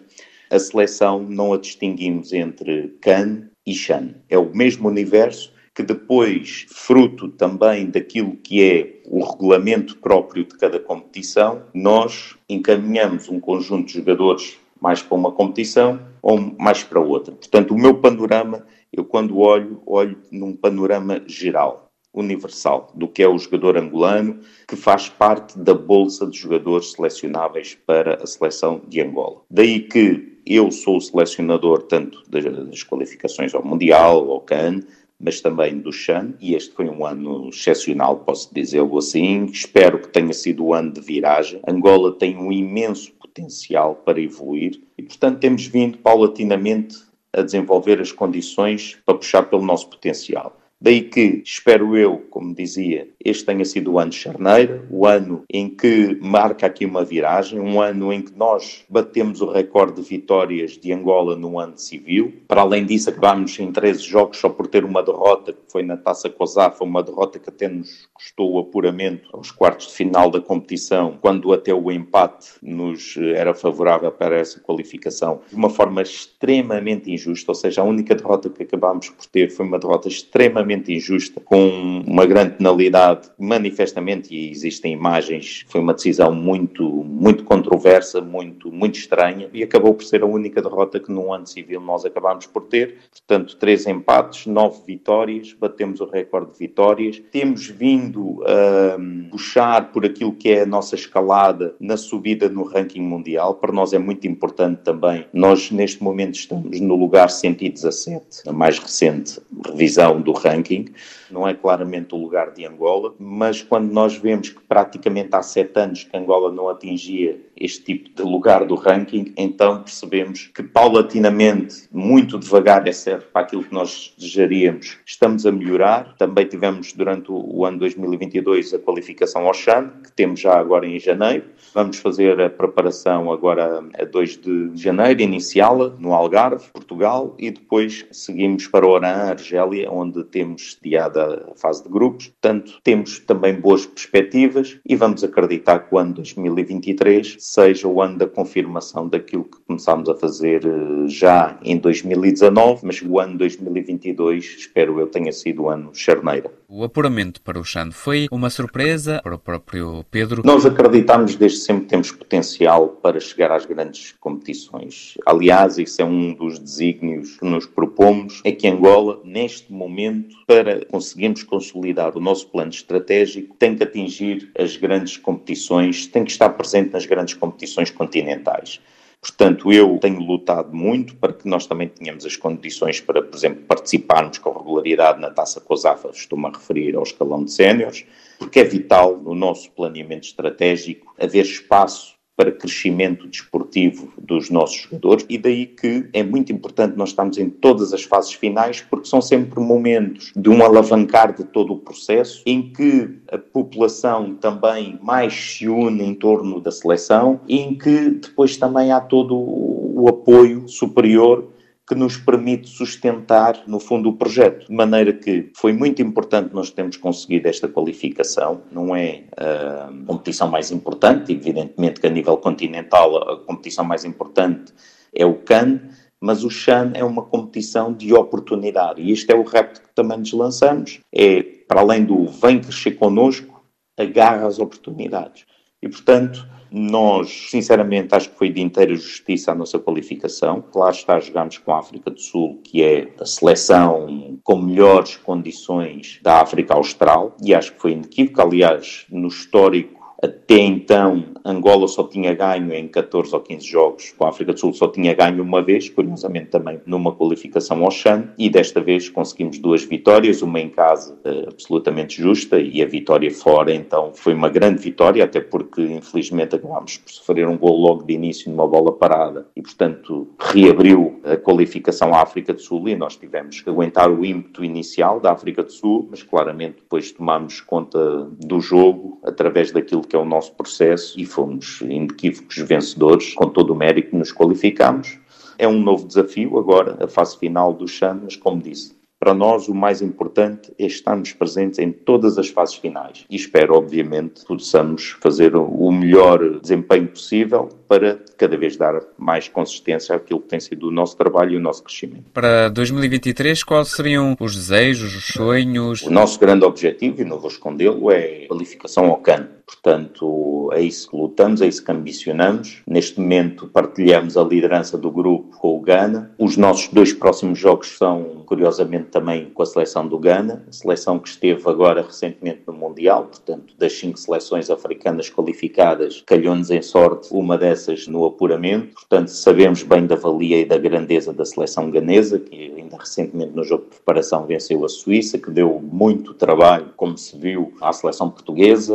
a 0.51 0.59
seleção 0.59 1.23
não 1.23 1.53
a 1.53 1.59
distinguimos 1.59 2.33
entre 2.33 2.97
CAN 3.01 3.49
e 3.65 3.75
CHAN. 3.75 4.15
É 4.29 4.37
o 4.37 4.55
mesmo 4.55 4.89
universo 4.89 5.53
que 5.75 5.83
depois, 5.83 6.67
fruto 6.69 7.29
também 7.29 7.87
daquilo 7.87 8.37
que 8.37 8.63
é 8.63 9.01
o 9.07 9.25
regulamento 9.25 9.97
próprio 9.97 10.45
de 10.45 10.57
cada 10.59 10.79
competição, 10.79 11.63
nós 11.73 12.37
encaminhamos 12.49 13.29
um 13.29 13.41
conjunto 13.41 13.87
de 13.87 13.95
jogadores 13.95 14.59
mais 14.79 15.01
para 15.01 15.17
uma 15.17 15.33
competição 15.33 16.01
ou 16.21 16.39
mais 16.59 16.83
para 16.83 17.01
outra. 17.01 17.33
Portanto, 17.35 17.73
o 17.73 17.79
meu 17.79 17.95
panorama 17.95 18.67
eu 18.93 19.05
quando 19.05 19.39
olho, 19.39 19.83
olho 19.87 20.19
num 20.31 20.55
panorama 20.55 21.23
geral, 21.27 21.91
universal, 22.13 22.93
do 22.95 23.09
que 23.09 23.23
é 23.23 23.29
o 23.29 23.39
jogador 23.39 23.77
angolano, 23.77 24.41
que 24.69 24.77
faz 24.77 25.09
parte 25.09 25.59
da 25.59 25.73
bolsa 25.73 26.27
de 26.27 26.37
jogadores 26.37 26.93
selecionáveis 26.93 27.75
para 27.87 28.23
a 28.23 28.27
seleção 28.27 28.83
de 28.87 29.01
Angola. 29.01 29.41
Daí 29.51 29.81
que 29.81 30.41
eu 30.45 30.71
sou 30.71 30.97
o 30.97 31.01
selecionador 31.01 31.83
tanto 31.83 32.23
das 32.29 32.83
qualificações 32.83 33.55
ao 33.55 33.65
Mundial, 33.65 34.31
ao 34.31 34.41
CAN, 34.41 34.81
mas 35.19 35.41
também 35.41 35.79
do 35.79 35.93
Chan, 35.93 36.35
e 36.41 36.55
este 36.55 36.75
foi 36.75 36.89
um 36.89 37.07
ano 37.07 37.49
excepcional, 37.49 38.19
posso 38.19 38.53
dizê-lo 38.53 38.99
assim. 38.99 39.45
Espero 39.45 40.01
que 40.01 40.09
tenha 40.09 40.33
sido 40.33 40.65
o 40.65 40.75
ano 40.75 40.93
de 40.93 41.01
viragem. 41.01 41.61
Angola 41.67 42.13
tem 42.13 42.37
um 42.37 42.51
imenso 42.51 43.13
potencial 43.13 43.95
para 43.95 44.21
evoluir 44.21 44.83
e, 44.99 45.03
portanto, 45.03 45.39
temos 45.39 45.65
vindo 45.67 45.99
paulatinamente 45.99 46.97
a 47.33 47.43
desenvolver 47.43 48.01
as 48.01 48.13
condições 48.13 48.99
para 49.05 49.17
puxar 49.17 49.43
pelo 49.45 49.65
nosso 49.65 49.89
potencial. 49.89 50.62
Daí 50.83 51.03
que, 51.03 51.41
espero 51.45 51.97
eu, 51.97 52.25
como 52.29 52.53
dizia, 52.53 53.07
este 53.25 53.45
tenha 53.45 53.65
sido 53.65 53.93
o 53.93 53.99
ano 54.01 54.11
de 54.11 54.17
Charneira, 54.17 54.85
o 54.91 55.07
ano 55.07 55.45
em 55.49 55.69
que 55.69 56.19
marca 56.21 56.67
aqui 56.67 56.85
uma 56.85 57.05
viragem, 57.05 57.61
um 57.61 57.81
ano 57.81 58.13
em 58.13 58.21
que 58.21 58.37
nós 58.37 58.85
batemos 58.89 59.41
o 59.41 59.49
recorde 59.49 60.03
de 60.03 60.09
vitórias 60.09 60.73
de 60.73 60.93
Angola 60.93 61.37
no 61.37 61.61
ano 61.61 61.79
civil. 61.79 62.33
Para 62.49 62.63
além 62.63 62.85
disso, 62.85 63.11
acabámos 63.11 63.57
em 63.61 63.71
13 63.71 64.03
jogos 64.03 64.39
só 64.39 64.49
por 64.49 64.67
ter 64.67 64.85
uma 64.85 65.05
derrota, 65.05 65.53
que 65.53 65.61
foi 65.71 65.85
na 65.85 65.97
Taça 65.97 66.29
Cosafa, 66.29 66.83
uma 66.83 67.01
derrota 67.01 67.39
que 67.39 67.49
até 67.49 67.69
nos 67.69 68.09
custou 68.13 68.55
o 68.55 68.59
apuramento 68.59 69.29
aos 69.33 69.53
quartos 69.53 69.87
de 69.87 69.93
final 69.93 70.33
da 70.33 70.41
competição, 70.41 71.17
quando 71.21 71.53
até 71.53 71.73
o 71.73 71.93
empate 71.93 72.55
nos 72.61 73.17
era 73.17 73.55
favorável 73.55 74.11
para 74.11 74.37
essa 74.37 74.59
qualificação, 74.59 75.43
de 75.49 75.55
uma 75.55 75.71
forma 75.71 76.03
extremamente 76.03 77.09
injusta, 77.09 77.53
ou 77.53 77.55
seja, 77.55 77.83
a 77.83 77.85
única 77.85 78.17
derrota 78.17 78.51
que 78.51 78.65
acabámos 78.65 79.11
por 79.11 79.27
ter 79.27 79.49
foi 79.49 79.65
uma 79.65 79.79
derrota 79.79 80.09
extremamente 80.09 80.72
injusta, 80.73 81.41
com 81.41 82.03
uma 82.07 82.25
grande 82.27 82.55
penalidade, 82.55 83.31
manifestamente, 83.39 84.35
e 84.35 84.51
existem 84.51 84.93
imagens, 84.93 85.65
foi 85.69 85.81
uma 85.81 85.95
decisão 85.95 86.33
muito, 86.33 86.85
muito 86.85 87.45
controversa, 87.45 88.21
muito, 88.21 88.71
muito 88.71 88.99
estranha, 88.99 89.49
e 89.53 89.63
acabou 89.63 89.95
por 89.95 90.05
ser 90.05 90.23
a 90.23 90.27
única 90.27 90.63
derrota 90.63 90.99
que 90.99 91.11
num 91.11 91.33
ano 91.33 91.47
civil 91.47 91.81
nós 91.81 92.05
acabámos 92.05 92.47
por 92.47 92.63
ter. 92.63 92.97
Portanto, 93.11 93.57
três 93.57 93.87
empates, 93.87 94.47
nove 94.47 94.81
vitórias, 94.87 95.53
batemos 95.53 96.01
o 96.01 96.05
recorde 96.05 96.53
de 96.53 96.59
vitórias. 96.59 97.23
Temos 97.31 97.67
vindo 97.67 98.43
a 98.45 98.97
puxar 99.31 99.93
por 99.93 100.05
aquilo 100.05 100.33
que 100.33 100.51
é 100.51 100.63
a 100.63 100.67
nossa 100.67 100.95
escalada 100.95 101.75
na 101.81 101.97
subida 101.97 102.49
no 102.49 102.63
ranking 102.63 103.01
mundial. 103.01 103.55
Para 103.55 103.73
nós 103.73 103.93
é 103.93 103.99
muito 103.99 104.27
importante 104.27 104.81
também. 104.83 105.27
Nós, 105.33 105.71
neste 105.71 106.03
momento, 106.03 106.35
estamos 106.35 106.81
no 106.81 106.97
lugar 106.97 107.31
117, 107.31 108.49
a 108.49 108.53
mais 108.53 108.79
recente 108.79 109.41
revisão 109.67 110.21
do 110.21 110.33
ranking. 110.33 110.62
banking. 110.63 110.95
Não 111.33 111.49
é 111.49 111.55
claramente 111.55 112.15
o 112.15 112.19
lugar 112.19 112.53
de 112.53 112.65
Angola, 112.67 113.15
mas 113.19 113.63
quando 113.63 113.91
nós 113.91 114.17
vemos 114.17 114.51
que 114.51 114.61
praticamente 114.61 115.31
há 115.33 115.43
sete 115.43 115.79
anos 115.79 116.05
que 116.05 116.17
Angola 116.17 116.53
não 116.53 116.69
atingia 116.69 117.41
este 117.57 117.85
tipo 117.85 118.11
de 118.11 118.23
lugar 118.23 118.65
do 118.65 118.75
ranking, 118.75 119.33
então 119.37 119.83
percebemos 119.83 120.51
que 120.55 120.63
paulatinamente, 120.63 121.89
muito 121.93 122.39
devagar, 122.39 122.87
é 122.89 122.93
certo, 122.93 123.31
para 123.33 123.43
aquilo 123.43 123.63
que 123.63 123.73
nós 123.73 124.13
desejaríamos, 124.19 124.99
estamos 125.07 125.47
a 125.47 125.53
melhorar. 125.53 126.17
Também 126.19 126.47
tivemos 126.47 126.93
durante 126.93 127.31
o 127.31 127.65
ano 127.65 127.79
2022 127.79 128.75
a 128.75 128.79
qualificação 128.79 129.47
ao 129.47 129.55
CHAN, 129.55 129.91
que 130.03 130.13
temos 130.13 130.41
já 130.41 130.59
agora 130.59 130.87
em 130.87 130.99
janeiro. 130.99 131.45
Vamos 131.73 131.99
fazer 131.99 132.41
a 132.41 132.51
preparação 132.51 133.33
agora 133.33 133.85
a 133.99 134.05
2 134.05 134.37
de 134.39 134.71
janeiro, 134.75 135.23
iniciá-la 135.23 135.95
no 135.99 136.13
Algarve, 136.13 136.65
Portugal, 136.73 137.35
e 137.39 137.51
depois 137.51 138.05
seguimos 138.11 138.67
para 138.67 138.87
Oran, 138.87 139.31
Argélia, 139.31 139.91
onde 139.91 140.25
temos 140.25 140.75
sediada 140.75 141.22
a 141.25 141.55
fase 141.57 141.83
de 141.83 141.89
grupos. 141.89 142.29
Portanto, 142.29 142.81
temos 142.83 143.19
também 143.21 143.55
boas 143.55 143.87
perspectivas 143.87 144.79
e 144.87 144.97
vamos 144.97 145.23
acreditar 145.25 145.81
que 145.81 145.95
o 145.95 145.99
ano 145.99 146.15
2023 146.15 147.37
seja 147.39 147.89
o 147.89 148.01
ano 148.01 148.19
da 148.19 148.27
confirmação 148.27 149.09
daquilo 149.09 149.45
que 149.45 149.59
começámos 149.67 150.09
a 150.09 150.15
fazer 150.15 150.65
eh, 150.65 151.09
já 151.09 151.59
em 151.63 151.79
2019, 151.79 152.87
mas 152.87 153.03
o 153.03 153.19
ano 153.19 153.39
2022 153.39 154.45
espero 154.59 155.01
eu 155.01 155.07
tenha 155.07 155.33
sido 155.33 155.63
o 155.63 155.69
ano 155.69 155.91
charneira. 155.95 156.51
O 156.75 156.85
apuramento 156.85 157.43
para 157.43 157.61
o 157.61 157.65
Chan 157.65 157.91
foi 157.93 158.27
uma 158.33 158.49
surpresa 158.49 159.21
para 159.23 159.35
o 159.35 159.39
próprio 159.39 160.07
Pedro? 160.11 160.41
Nós 160.43 160.65
acreditamos 160.65 161.37
desde 161.37 161.59
sempre 161.59 161.83
que 161.83 161.91
temos 161.91 162.11
potencial 162.11 162.89
para 162.89 163.21
chegar 163.21 163.53
às 163.53 163.67
grandes 163.67 164.13
competições. 164.19 165.19
Aliás, 165.27 165.77
isso 165.77 166.01
é 166.01 166.05
um 166.07 166.33
dos 166.33 166.59
desígnios 166.59 167.37
que 167.37 167.45
nos 167.45 167.67
propomos, 167.67 168.41
é 168.43 168.51
que 168.53 168.67
Angola, 168.67 169.21
neste 169.23 169.71
momento, 169.71 170.35
para 170.47 170.83
conseguirmos 170.87 171.43
consolidar 171.43 172.17
o 172.17 172.21
nosso 172.21 172.49
plano 172.49 172.71
estratégico, 172.71 173.55
tem 173.59 173.77
que 173.77 173.83
atingir 173.83 174.51
as 174.59 174.75
grandes 174.75 175.19
competições, 175.19 176.07
tem 176.07 176.25
que 176.25 176.31
estar 176.31 176.49
presente 176.49 176.91
nas 176.91 177.05
grandes 177.05 177.35
competições 177.35 177.91
continentais. 177.91 178.81
Portanto, 179.23 179.73
eu 179.73 179.99
tenho 179.99 180.19
lutado 180.19 180.75
muito 180.75 181.15
para 181.15 181.33
que 181.33 181.49
nós 181.49 181.65
também 181.65 181.87
tenhamos 181.87 182.27
as 182.27 182.35
condições 182.35 183.01
para, 183.01 183.23
por 183.23 183.37
exemplo, 183.37 183.63
participarmos 183.63 184.39
com 184.39 184.51
regularidade 184.51 185.21
na 185.21 185.31
Taça 185.31 185.61
COSAFA, 185.61 186.11
estou-me 186.11 186.47
a 186.47 186.51
referir 186.51 186.97
ao 186.97 187.05
escalão 187.05 187.45
de 187.45 187.53
séniores, 187.53 188.05
porque 188.37 188.59
é 188.59 188.65
vital 188.65 189.17
no 189.17 189.33
nosso 189.33 189.71
planeamento 189.71 190.27
estratégico 190.27 191.15
haver 191.17 191.45
espaço 191.45 192.12
para 192.37 192.51
crescimento 192.51 193.29
desportivo 193.29 194.13
dos 194.19 194.51
nossos 194.51 194.77
jogadores 194.83 195.27
e 195.29 195.37
daí 195.37 195.67
que 195.67 196.09
é 196.13 196.23
muito 196.23 196.53
importante 196.53 196.97
nós 196.97 197.11
estarmos 197.11 197.39
em 197.39 197.51
todas 197.51 197.93
as 197.93 198.03
fases 198.03 198.33
finais 198.33 198.81
porque 198.81 199.09
são 199.09 199.21
sempre 199.21 199.61
momentos 199.61 200.33
de 200.35 200.49
um 200.49 200.63
alavancar 200.63 201.35
de 201.35 201.45
todo 201.45 201.75
o 201.75 201.79
processo 201.79 202.43
em 202.47 202.73
que 202.73 203.19
a 203.31 203.39
população 203.39 204.35
também 204.35 204.99
mais 205.03 205.35
se 205.35 205.69
une 205.69 206.03
em 206.03 206.15
torno 206.15 206.61
da 206.61 206.71
seleção 206.71 207.41
e 207.47 207.59
em 207.59 207.77
que 207.77 208.11
depois 208.11 208.57
também 208.57 208.93
há 208.93 209.01
todo 209.01 209.37
o 209.37 210.07
apoio 210.09 210.67
superior 210.69 211.52
que 211.93 211.99
nos 211.99 212.17
permite 212.17 212.71
sustentar, 212.71 213.65
no 213.67 213.79
fundo, 213.79 214.09
o 214.09 214.15
projeto. 214.15 214.67
De 214.67 214.75
maneira 214.75 215.13
que 215.13 215.51
foi 215.55 215.75
muito 215.75 216.01
importante 216.01 216.55
nós 216.55 216.71
termos 216.71 216.97
conseguido 216.97 217.49
esta 217.49 217.69
qualificação. 217.69 218.63
Não 218.73 218.97
é 218.97 219.25
a 219.37 219.93
competição 220.07 220.49
mais 220.49 220.71
importante, 220.71 221.33
evidentemente 221.33 222.01
que 222.01 222.07
a 222.07 222.11
nível 222.11 222.39
continental 222.39 223.31
a 223.31 223.37
competição 223.45 223.85
mais 223.85 224.07
importante 224.07 224.73
é 225.15 225.27
o 225.27 225.35
CAN, 225.35 225.81
mas 226.19 226.45
o 226.45 226.51
CHAN 226.51 226.93
é 226.95 227.05
uma 227.05 227.23
competição 227.25 227.93
de 227.93 228.15
oportunidade. 228.15 229.03
E 229.03 229.13
este 229.13 229.31
é 229.31 229.37
o 229.37 229.43
repto 229.43 229.83
que 229.83 229.95
também 229.95 230.17
nos 230.17 230.33
lançamos. 230.33 231.01
É, 231.15 231.43
para 231.69 231.81
além 231.81 232.07
do 232.07 232.27
vem 232.27 232.59
crescer 232.59 232.93
connosco, 232.93 233.63
agarra 233.99 234.47
as 234.47 234.59
oportunidades. 234.59 235.45
E, 235.83 235.91
portanto, 235.91 236.49
nós, 236.73 237.51
sinceramente, 237.51 238.15
acho 238.15 238.31
que 238.31 238.39
foi 238.39 238.51
de 238.51 238.61
inteira 238.61 238.95
justiça 238.95 239.53
a 239.53 239.55
nossa 239.55 239.79
qualificação. 239.79 240.65
Claro 240.73 240.95
está, 240.95 241.21
jogamos 241.21 241.59
com 241.59 241.73
a 241.73 241.79
África 241.79 242.11
do 242.11 242.21
Sul, 242.21 242.61
que 242.65 242.83
é 242.83 243.13
a 243.21 243.27
seleção 243.27 244.39
com 244.43 244.57
melhores 244.57 245.17
condições 245.17 246.19
da 246.23 246.41
África 246.41 246.75
Austral, 246.75 247.37
e 247.43 247.55
acho 247.55 247.75
que 247.75 247.81
foi 247.81 247.93
inequívoco. 247.93 248.41
Aliás, 248.41 249.07
no 249.11 249.29
histórico 249.29 250.02
até 250.23 250.57
então, 250.59 251.25
Angola 251.45 251.89
só 251.89 252.05
tinha 252.05 252.33
ganho 252.33 252.73
em 252.73 252.87
14 252.87 253.35
ou 253.35 253.41
15 253.41 253.67
jogos, 253.67 254.15
com 254.17 254.25
a 254.25 254.29
África 254.29 254.53
do 254.53 254.61
Sul 254.61 254.73
só 254.73 254.87
tinha 254.87 255.13
ganho 255.15 255.43
uma 255.43 255.61
vez, 255.61 255.89
curiosamente 255.89 256.47
também 256.47 256.81
numa 256.87 257.11
qualificação 257.11 257.83
ao 257.83 257.91
Chan, 257.91 258.29
e 258.39 258.49
desta 258.49 258.81
vez 258.81 259.09
conseguimos 259.09 259.59
duas 259.59 259.83
vitórias, 259.83 260.41
uma 260.41 260.61
em 260.61 260.69
casa 260.69 261.19
eh, 261.25 261.47
absolutamente 261.49 262.23
justa 262.23 262.61
e 262.61 262.81
a 262.81 262.87
vitória 262.87 263.33
fora, 263.33 263.75
então 263.75 264.13
foi 264.15 264.33
uma 264.33 264.49
grande 264.49 264.81
vitória, 264.81 265.25
até 265.25 265.41
porque 265.41 265.83
infelizmente 265.83 266.55
acabámos 266.55 266.99
por 266.99 267.11
sofrer 267.11 267.49
um 267.49 267.59
gol 267.59 267.77
logo 267.77 268.05
de 268.05 268.15
início 268.15 268.49
numa 268.49 268.69
bola 268.69 268.93
parada 268.93 269.49
e 269.57 269.63
portanto 269.63 270.29
reabriu 270.39 271.21
a 271.25 271.37
qualificação 271.37 272.15
à 272.15 272.23
África 272.23 272.53
do 272.53 272.61
Sul 272.61 272.89
e 272.89 272.95
nós 272.95 273.17
tivemos 273.17 273.61
que 273.61 273.69
aguentar 273.69 274.09
o 274.09 274.25
ímpeto 274.25 274.65
inicial 274.65 275.19
da 275.19 275.33
África 275.33 275.65
do 275.65 275.73
Sul, 275.73 276.07
mas 276.09 276.23
claramente 276.23 276.77
depois 276.77 277.11
tomámos 277.11 277.61
conta 277.61 278.29
do 278.39 278.61
jogo 278.61 279.19
através 279.25 279.73
daquilo 279.73 280.12
que 280.13 280.17
é 280.17 280.19
o 280.19 280.27
nosso 280.27 280.53
processo 280.53 281.19
e 281.19 281.25
fomos 281.25 281.81
inequívocos 281.81 282.59
vencedores, 282.59 283.33
com 283.33 283.49
todo 283.49 283.73
o 283.73 283.75
mérito 283.75 284.15
nos 284.15 284.31
qualificamos. 284.31 285.19
É 285.57 285.67
um 285.67 285.81
novo 285.81 286.07
desafio 286.07 286.59
agora, 286.59 287.03
a 287.03 287.09
fase 287.09 287.39
final 287.39 287.73
do 287.73 287.89
CHAN, 287.89 288.21
mas 288.23 288.37
como 288.37 288.61
disse, 288.61 288.95
para 289.19 289.33
nós, 289.33 289.69
o 289.69 289.75
mais 289.75 290.03
importante 290.03 290.71
é 290.79 290.85
estarmos 290.85 291.33
presentes 291.33 291.79
em 291.79 291.91
todas 291.91 292.37
as 292.37 292.49
fases 292.49 292.75
finais 292.75 293.25
e 293.31 293.37
espero, 293.37 293.75
obviamente, 293.75 294.43
que 294.43 294.49
possamos 294.49 295.17
fazer 295.23 295.57
o 295.57 295.91
melhor 295.91 296.61
desempenho 296.61 297.09
possível 297.09 297.71
para 297.93 298.19
cada 298.39 298.57
vez 298.57 298.75
dar 298.75 299.03
mais 299.19 299.49
consistência 299.49 300.17
àquilo 300.17 300.41
que 300.41 300.49
tem 300.49 300.59
sido 300.59 300.89
o 300.89 300.91
nosso 300.91 301.15
trabalho 301.15 301.53
e 301.53 301.57
o 301.59 301.61
nosso 301.61 301.85
crescimento. 301.85 302.25
Para 302.33 302.71
2023, 302.71 303.63
quais 303.63 303.89
seriam 303.89 304.35
os 304.41 304.57
desejos, 304.57 305.15
os 305.15 305.27
sonhos? 305.27 306.01
O 306.01 306.11
nosso 306.11 306.41
grande 306.41 306.65
objetivo, 306.65 307.21
e 307.21 307.25
não 307.27 307.39
vou 307.39 307.51
escondê-lo, 307.51 308.11
é 308.11 308.45
a 308.45 308.49
qualificação 308.49 309.05
ao 309.09 309.19
CAN. 309.19 309.47
Portanto, 309.67 310.71
é 310.73 310.81
isso 310.81 311.09
que 311.09 311.17
lutamos, 311.17 311.63
é 311.63 311.67
isso 311.67 311.85
que 311.85 311.91
ambicionamos. 311.91 312.83
Neste 312.87 313.21
momento, 313.21 313.67
partilhamos 313.69 314.37
a 314.37 314.43
liderança 314.43 314.99
do 314.99 315.11
grupo 315.11 315.57
com 315.57 315.77
o 315.77 315.81
Ghana. 315.81 316.31
Os 316.39 316.57
nossos 316.57 316.89
dois 316.89 317.13
próximos 317.13 317.59
jogos 317.59 317.97
são, 317.97 318.43
curiosamente, 318.45 319.07
também 319.07 319.51
com 319.51 319.63
a 319.63 319.67
seleção 319.67 320.07
do 320.07 320.19
Ghana, 320.19 320.67
seleção 320.71 321.19
que 321.19 321.29
esteve 321.29 321.69
agora 321.69 322.03
recentemente 322.03 322.63
no 322.67 322.73
Mundial. 322.73 323.25
Portanto, 323.25 323.75
das 323.79 323.93
cinco 323.93 324.19
seleções 324.19 324.69
africanas 324.69 325.31
qualificadas, 325.31 326.23
calhou-nos 326.27 326.71
em 326.71 326.83
sorte 326.83 327.29
uma 327.31 327.57
dessas 327.57 327.82
no 328.09 328.25
apuramento. 328.25 328.95
Portanto, 328.95 329.29
sabemos 329.29 329.83
bem 329.83 330.07
da 330.07 330.17
valia 330.17 330.61
e 330.61 330.65
da 330.65 330.79
grandeza 330.79 331.33
da 331.33 331.45
seleção 331.45 331.91
ganesa, 331.91 332.39
que 332.39 332.73
ainda 332.77 332.97
recentemente 332.97 333.53
no 333.55 333.65
jogo 333.65 333.85
de 333.85 333.91
preparação 333.91 334.47
venceu 334.47 334.85
a 334.85 334.89
Suíça, 334.89 335.39
que 335.39 335.51
deu 335.51 335.81
muito 335.83 336.35
trabalho, 336.35 336.93
como 336.97 337.17
se 337.19 337.37
viu, 337.37 337.73
à 337.81 337.93
seleção 337.93 338.31
portuguesa 338.31 338.95